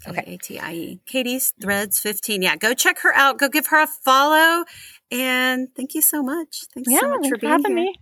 [0.07, 0.21] Okay.
[0.21, 0.77] K-A-T-I-E.
[0.81, 0.99] E.
[1.05, 2.41] Katie's Threads 15.
[2.41, 3.37] Yeah, go check her out.
[3.37, 4.63] Go give her a follow.
[5.11, 6.61] And thank you so much.
[6.73, 7.85] Thanks Yeah, so much thanks for for being having here.
[7.87, 7.95] me.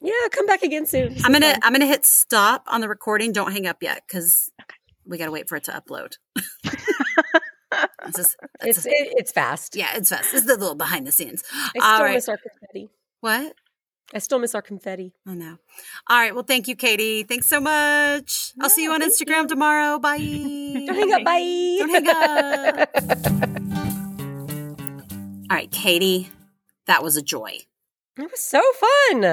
[0.00, 1.14] Yeah, come back again soon.
[1.24, 3.30] I'm gonna I'm gonna hit stop on the recording.
[3.30, 4.50] Don't hang up yet because
[5.06, 6.14] we gotta wait for it to upload.
[8.04, 9.76] This is- that's It's a- it, it's fast.
[9.76, 10.32] yeah, it's fast.
[10.32, 11.42] This is the little behind the scenes.
[11.52, 12.14] I All still right.
[12.14, 12.90] miss our confetti.
[13.20, 13.54] What?
[14.14, 15.14] I still miss our confetti.
[15.26, 15.56] I know.
[16.08, 16.34] All right.
[16.34, 17.22] Well, thank you, Katie.
[17.22, 18.52] Thanks so much.
[18.60, 19.98] I'll see you on Instagram tomorrow.
[20.00, 20.18] Bye.
[20.18, 21.24] Don't hang up.
[21.24, 21.76] Bye.
[21.78, 23.92] Don't hang up.
[25.50, 26.28] All right, Katie.
[26.86, 27.58] That was a joy.
[28.18, 28.60] It was so
[29.10, 29.24] fun.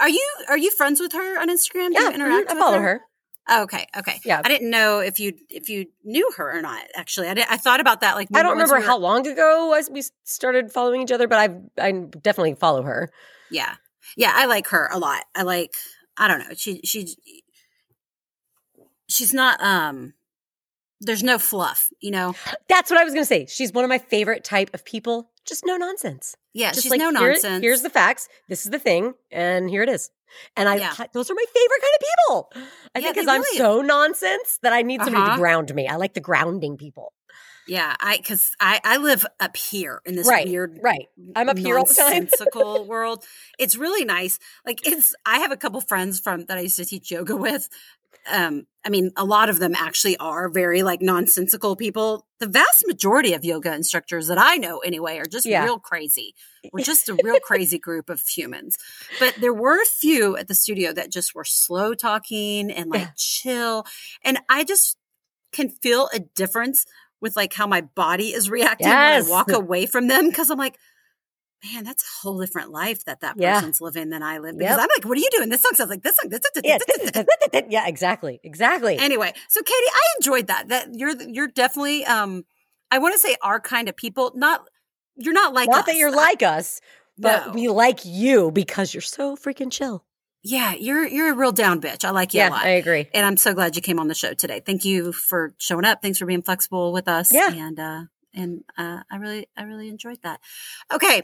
[0.00, 1.88] Are you are you friends with her on Instagram?
[1.88, 3.00] Do Yeah, you interact mhm, I follow her.
[3.48, 4.20] Oh, okay, okay.
[4.24, 4.40] Yeah.
[4.44, 6.82] I didn't know if you if you knew her or not.
[6.96, 8.16] Actually, I did, I thought about that.
[8.16, 11.38] Like I don't remember we were- how long ago we started following each other, but
[11.38, 13.10] I I definitely follow her.
[13.50, 13.76] Yeah,
[14.16, 14.32] yeah.
[14.34, 15.24] I like her a lot.
[15.34, 15.74] I like.
[16.18, 16.54] I don't know.
[16.56, 17.14] She she
[19.08, 19.60] she's not.
[19.62, 20.14] Um,
[21.00, 21.88] there's no fluff.
[22.00, 22.34] You know.
[22.68, 23.46] That's what I was going to say.
[23.46, 25.30] She's one of my favorite type of people.
[25.46, 26.34] Just no nonsense.
[26.54, 27.62] Yeah, Just she's like no here- nonsense.
[27.62, 28.28] Here's the facts.
[28.48, 30.10] This is the thing, and here it is.
[30.56, 30.92] And I, Yeah.
[31.12, 32.52] those are my favorite kind of people.
[32.94, 35.36] I Yeah, think because I'm really- so nonsense that I need somebody Uh-huh.
[35.36, 35.86] to ground me.
[35.86, 37.12] I like the grounding people.
[37.66, 41.06] Yeah, I because I I live up here in this right, weird right.
[41.34, 42.24] I'm up here all the time.
[42.24, 43.24] nonsensical world.
[43.58, 44.38] It's really nice.
[44.64, 47.68] Like it's I have a couple friends from that I used to teach yoga with.
[48.28, 52.26] Um, I mean, a lot of them actually are very like nonsensical people.
[52.40, 55.62] The vast majority of yoga instructors that I know anyway are just Yeah.
[55.64, 56.34] real crazy.
[56.72, 58.76] We're just a real crazy group of humans.
[59.20, 63.00] But there were a few at the studio that just were slow talking and like
[63.02, 63.10] Yeah.
[63.16, 63.86] chill.
[64.24, 64.96] And I just
[65.52, 66.84] can feel a difference
[67.20, 69.24] with like how my body is reacting Yes.
[69.24, 70.76] when I walk away from them because I'm like,
[71.64, 73.54] man, that's a whole different life that that Yeah.
[73.54, 74.56] person's living than I live.
[74.58, 74.80] Because Yep.
[74.80, 75.48] I'm like, what are you doing?
[75.48, 76.30] This song sounds like this song.
[76.30, 76.78] This, this, yeah,
[77.52, 78.98] this, yeah, exactly, exactly.
[78.98, 80.68] Anyway, so Katie, I enjoyed that.
[80.68, 82.44] That you're you're definitely um
[82.90, 84.32] I want to say our kind of people.
[84.34, 84.68] Not
[85.16, 85.86] you're not like Not us.
[85.86, 86.80] that you're like us,
[87.18, 87.52] but No.
[87.54, 90.04] we like you because you're so freaking chill.
[90.48, 92.04] Yeah, you're you're a real down bitch.
[92.04, 92.64] I like you Yeah, a lot.
[92.64, 93.08] I agree.
[93.12, 94.62] and I'm so glad you came on the show today.
[94.64, 96.02] Thank you for showing up.
[96.02, 97.32] Thanks for being flexible with us.
[97.32, 97.50] Yeah.
[97.52, 98.00] And uh
[98.32, 100.40] and uh I really I really enjoyed that.
[100.92, 101.22] Okay.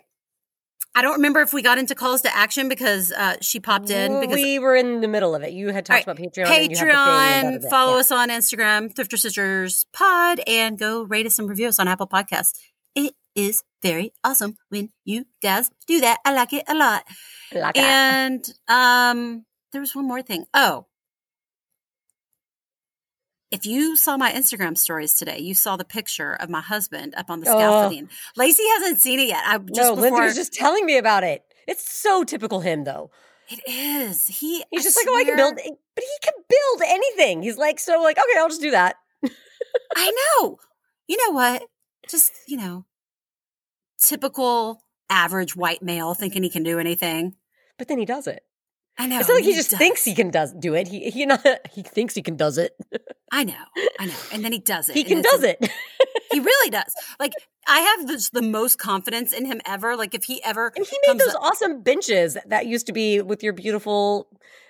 [0.94, 4.20] I don't remember if we got into calls to action because uh she popped in
[4.20, 5.52] because we were in the middle of it.
[5.52, 6.46] You had talked All about Patreon.
[6.46, 6.92] and you have the
[7.42, 8.00] thing and Patreon, follow Yeah.
[8.00, 12.08] us on Instagram, Thrifter Sisters Pod, and go rate us and review us on Apple
[12.08, 12.58] Podcasts.
[13.34, 16.18] Is very awesome when you guys do that.
[16.24, 17.04] I like it a lot.
[17.54, 17.78] Like.
[17.78, 20.44] And um, there was one more thing.
[20.52, 20.86] Oh,
[23.50, 27.28] if you saw my Instagram stories today, you saw the picture of my husband up
[27.30, 27.58] on the Oh.
[27.58, 28.08] scaffolding.
[28.36, 29.42] Lacey hasn't seen it yet.
[29.46, 31.42] I just no, Lindsey was just telling me about it.
[31.68, 33.10] It's so typical him, though.
[33.48, 34.26] it is.
[34.26, 37.42] He He's I just like, oh, I can build, but he can build anything.
[37.42, 38.96] He's like, so like, okay, I'll just do that.
[39.96, 40.10] I
[40.40, 40.58] know.
[41.06, 41.62] You know what?
[42.08, 42.86] Just, you know,
[44.06, 47.36] typical average white male thinking he can do anything.
[47.78, 48.42] But then he does it.
[48.98, 49.18] I know.
[49.18, 49.78] it's not like he just does.
[49.78, 50.86] thinks he can does do it.
[50.88, 52.72] He he not he thinks he can does it.
[53.32, 53.54] I know.
[53.98, 54.14] I know.
[54.32, 54.94] And then he does it.
[54.96, 55.58] He can does it.
[56.30, 56.94] He really does.
[57.20, 57.32] Like
[57.66, 59.96] I have this, the most confidence in him ever.
[59.96, 63.20] Like if he ever And he made those up- awesome benches that used to be
[63.20, 64.28] with your beautiful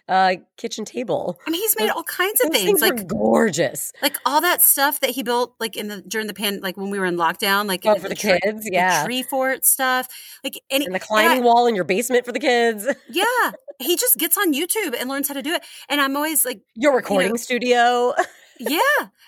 [0.08, 1.38] uh kitchen table.
[1.46, 2.64] I mean, he's made those- all kinds of things.
[2.64, 3.92] things Like are gorgeous.
[4.02, 6.90] like all that stuff that he built like in the during the pan like when
[6.90, 9.04] we were in lockdown, like Oh, for the tree- kids, the yeah.
[9.04, 10.08] tree fort stuff.
[10.44, 12.86] Like any And the and I- climbing wall in your basement for the kids.
[13.08, 13.52] Yeah.
[13.78, 15.62] He just gets on YouTube and learns how to do it.
[15.88, 18.14] And I'm always like, Your recording studio.
[18.58, 18.80] Yeah.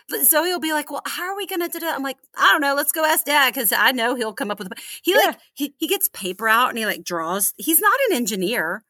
[0.09, 1.97] But Zoe will be like, well, how are we going to do that?
[1.97, 2.75] I'm like, I don't know.
[2.75, 4.69] Let's go ask dad because I know he'll come up with.
[4.71, 7.53] A, he like he he gets paper out and he like draws.
[7.57, 8.85] He's not an engineer.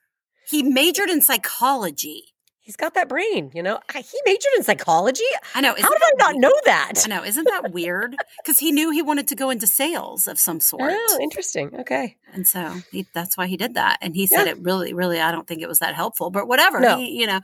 [0.49, 2.25] He majored in psychology.
[2.61, 3.79] He's got that brain, you know.
[3.93, 5.23] He majored in psychology.
[5.55, 5.75] I know.
[5.79, 6.41] How did I not weird?
[6.41, 6.93] know that?
[7.05, 7.23] I know.
[7.23, 8.17] Isn't that weird?
[8.43, 10.93] Because he knew he wanted to go into sales of some sort.
[10.95, 11.75] Oh, interesting.
[11.81, 12.17] Okay.
[12.35, 13.99] And so he, that's why he did that.
[14.03, 14.53] And he said Yeah.
[14.53, 16.79] it really, really, I don't think it was that helpful, but whatever.
[16.81, 16.99] No.
[16.99, 17.41] He, you know,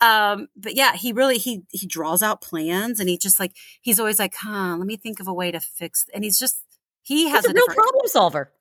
[0.00, 3.98] um, but yeah, he really, he, he draws out plans and he just like, he's
[3.98, 6.58] always like, huh, let me think of a way to fix, and he's just,
[7.02, 8.52] he has He's a, a, real problem solver.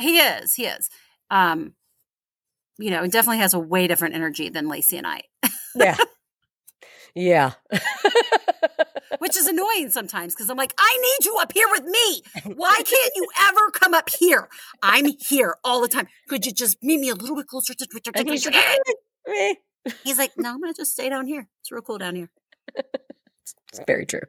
[0.00, 0.90] he is, he is.
[1.30, 1.74] Um,
[2.80, 5.22] you know, and definitely has a way different energy than Lacey and I,
[5.74, 5.96] Yeah.
[7.14, 7.52] yeah.
[9.18, 12.22] which is annoying sometimes because I'm like, I need you up here with me.
[12.54, 14.48] Why can't you ever come up here?
[14.82, 16.08] I'm here all the time.
[16.28, 17.86] Could you just meet me a little bit closer to
[18.24, 19.58] he's like.
[20.04, 21.48] He's like, no, I'm gonna just stay down here.
[21.60, 22.30] It's real cool down here.
[23.72, 24.22] It's very true.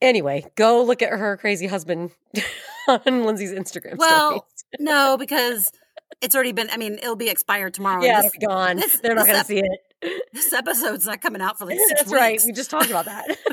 [0.00, 2.10] Anyway, go look at her crazy husband
[2.88, 3.96] on Lindsey's Instagram.
[3.96, 4.46] Well.
[4.78, 5.70] No, because
[6.20, 6.68] it's already been.
[6.70, 8.02] I mean, it'll be expired tomorrow.
[8.02, 8.76] yeah, this, be gone.
[8.76, 10.22] this- They're not going to ep- see it.
[10.32, 12.32] this episode's not coming out for like six That's right.
[12.32, 12.44] weeks.
[12.46, 13.26] We just talked about that.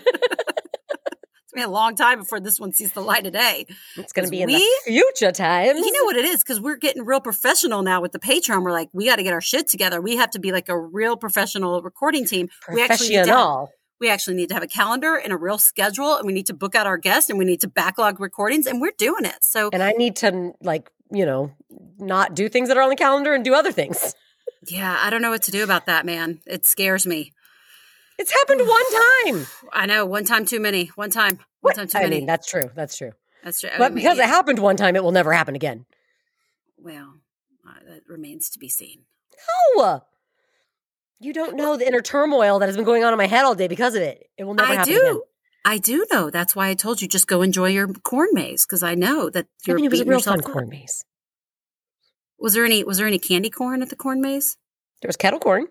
[1.56, 3.68] It's been a long time before this one sees the light of day.
[3.96, 5.80] It's going to be in we- the future times.
[5.86, 6.40] You know what it is?
[6.44, 8.64] Because we're getting real professional now with the Patreon.
[8.64, 10.02] We're like, we got to get our shit together.
[10.02, 12.50] We have to be like a real professional recording team.
[12.74, 13.70] We actually need to have, Professional.
[14.00, 16.54] We actually need to have a calendar and a real schedule, and we need to
[16.54, 19.38] book out our guests, and we need to backlog recordings, and we're doing it.
[19.44, 21.52] So And I need to, like, you know,
[21.98, 24.14] not do things that are on the calendar and do other things.
[24.68, 26.42] yeah, I don't know what to do about that, man.
[26.46, 27.32] It scares me.
[28.20, 29.48] It's happened one time.
[29.72, 30.06] I know.
[30.06, 30.88] One time too many.
[30.96, 31.40] One time.
[31.62, 32.18] One time too I many.
[32.18, 32.70] mean, that's true.
[32.76, 33.12] That's true.
[33.44, 33.70] That's true.
[33.74, 34.26] I But mean, because yeah.
[34.26, 35.86] it happened one time, it will never happen again.
[36.78, 37.16] well,
[37.68, 39.04] uh, that remains to be seen.
[39.78, 40.04] No.
[41.24, 43.56] You don't know the inner turmoil that has been going on in my head all
[43.56, 44.30] day because of it.
[44.38, 44.92] It will never happen.
[44.92, 45.12] I happen do.
[45.12, 45.22] again.
[45.66, 46.30] I do know.
[46.30, 49.48] That's why I told you just go enjoy your corn maze because I know that
[49.66, 50.46] you're mean, it was a real fun up.
[50.46, 51.06] corn maze.
[52.38, 52.84] Was there any?
[52.84, 54.58] Was there any candy corn at the corn maze?
[55.02, 55.68] There was kettle corn.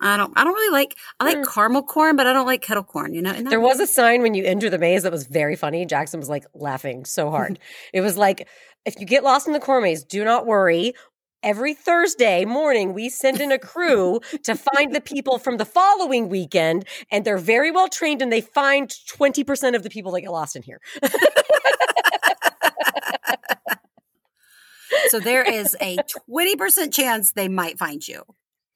[0.00, 0.32] I don't.
[0.36, 0.96] I don't really like.
[1.18, 1.52] I like mm.
[1.52, 3.14] caramel corn, but I don't like kettle corn.
[3.14, 3.32] You know.
[3.32, 5.86] There was a sign when you enter the maze that was very funny.
[5.86, 7.58] Jackson was like laughing so hard.
[7.92, 8.46] it was like,
[8.84, 10.94] if you get lost in the corn maze, do not worry.
[11.44, 16.30] Every Thursday morning, we send in a crew to find the people from the following
[16.30, 20.32] weekend, and they're very well trained and they find 20% of the people that get
[20.32, 20.80] lost in here.
[25.08, 28.22] so there is a twenty percent chance they might find you.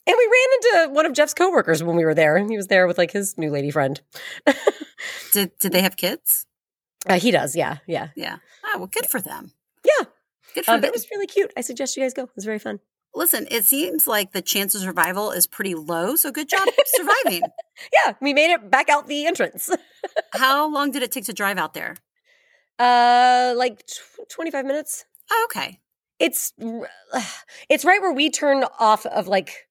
[0.07, 2.67] And we ran into one of Jeff's coworkers when we were there, and he was
[2.67, 4.01] there with like his new lady friend.
[5.33, 6.45] Did Did they have kids?
[7.07, 8.37] Uh, he does, yeah, yeah, Yeah.
[8.67, 9.53] Oh well, good for them.
[9.85, 10.05] yeah.
[10.55, 11.53] Good for Um, it was really cute.
[11.57, 12.25] I suggest you guys go.
[12.25, 12.81] It was very fun.
[13.15, 16.15] Listen, it seems like the chance of survival is pretty low.
[16.17, 17.43] So good job surviving.
[18.05, 19.71] Yeah, we made it back out the entrance.
[20.33, 21.97] How long did it take to drive out there?
[22.79, 25.05] Uh, like tw- 25 minutes.
[25.31, 25.81] Oh, okay.
[26.19, 26.53] It's
[27.69, 29.67] it's right where we turn off of like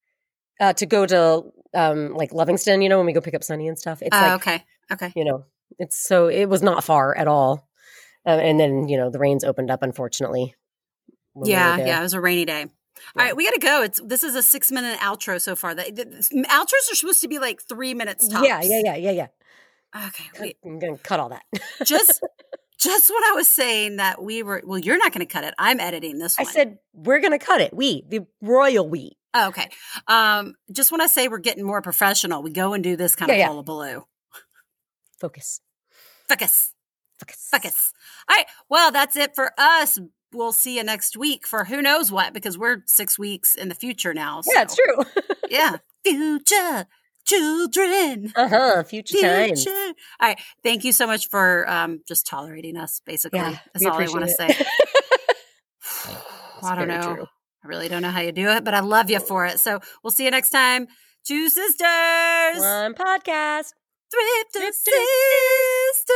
[0.60, 1.44] uh to go to
[1.74, 4.02] um like Lovingston, you know, when we go pick up Sunny and stuff.
[4.02, 4.64] It's Oh, like, okay.
[4.92, 5.14] Okay.
[5.16, 5.46] you know,
[5.80, 7.68] it's so it was not far at all.
[8.26, 10.56] Uh, and then, you know, the rains opened up unfortunately.
[11.46, 12.00] Yeah, yeah.
[12.00, 12.64] It was a rainy day.
[13.16, 13.84] All right, we got to go.
[13.84, 15.76] It's this is a six minute outro so far.
[15.76, 18.48] The outros are supposed to be like three minutes tops.
[18.48, 20.06] Yeah, yeah, yeah, yeah, yeah.
[20.08, 20.58] Okay, wait.
[20.66, 21.44] I'm gonna cut all that.
[21.86, 22.22] just
[22.80, 24.62] just what I was saying that we were.
[24.66, 25.54] Well, you're not going to cut it.
[25.58, 26.54] I'm editing this I one.
[26.54, 27.74] said we're gonna cut it.
[27.74, 29.18] We, the royal we.
[29.34, 29.70] Oh, okay.
[30.08, 33.30] Um, just when I say we're getting more professional, we go and do this kind
[33.30, 33.48] Yeah, of yeah.
[33.48, 34.04] hullabaloo.
[35.20, 35.62] Focus.
[36.28, 36.74] Focus.
[37.20, 37.48] Focus.
[37.52, 37.94] Focus.
[38.30, 38.46] All right.
[38.70, 40.00] Well, that's it for us.
[40.34, 43.76] We'll see you next week for who knows what because we're six weeks in the
[43.76, 44.42] future now.
[44.46, 45.04] Yeah, it's true.
[45.50, 45.78] Yeah.
[46.04, 46.88] Future
[47.26, 48.34] children.
[48.36, 48.84] uh huh.
[48.84, 49.46] Future.
[49.46, 49.70] Future.
[49.72, 49.94] All
[50.30, 50.40] right.
[50.64, 53.40] Thank you so much for um, just tolerating us, basically.
[53.40, 54.50] Yeah, That's all I want to say.
[56.64, 57.16] I don't know.
[57.16, 57.26] true.
[57.64, 59.60] I really don't know how you do it, but I love you for it.
[59.60, 60.88] So we'll see you next time.
[61.26, 61.80] Two sisters.
[62.60, 63.74] One podcast.
[64.14, 66.08] Thrifter sisters.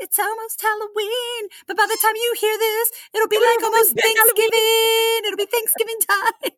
[0.00, 4.02] It's almost Halloween, but by the time you hear this, it'll be like almost been
[4.02, 5.20] Thanksgiving.
[5.24, 6.52] It'll be Thanksgiving time.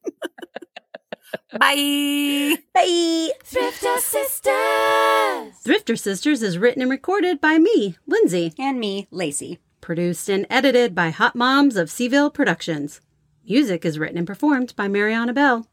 [1.59, 2.57] Bye.
[2.75, 3.31] Bye.
[3.45, 5.63] Thrifter Sisters.
[5.65, 8.53] Thrifter Sisters is written and recorded by me, Lindsey.
[8.59, 9.59] And me, Lacey.
[9.81, 13.01] Produced and edited by Hot Moms of Seaville Productions.
[13.45, 15.67] Music is written and performed by Mariana Bell.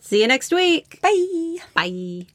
[0.00, 1.00] See you next week.
[1.02, 1.56] Bye.
[1.74, 2.26] Bye.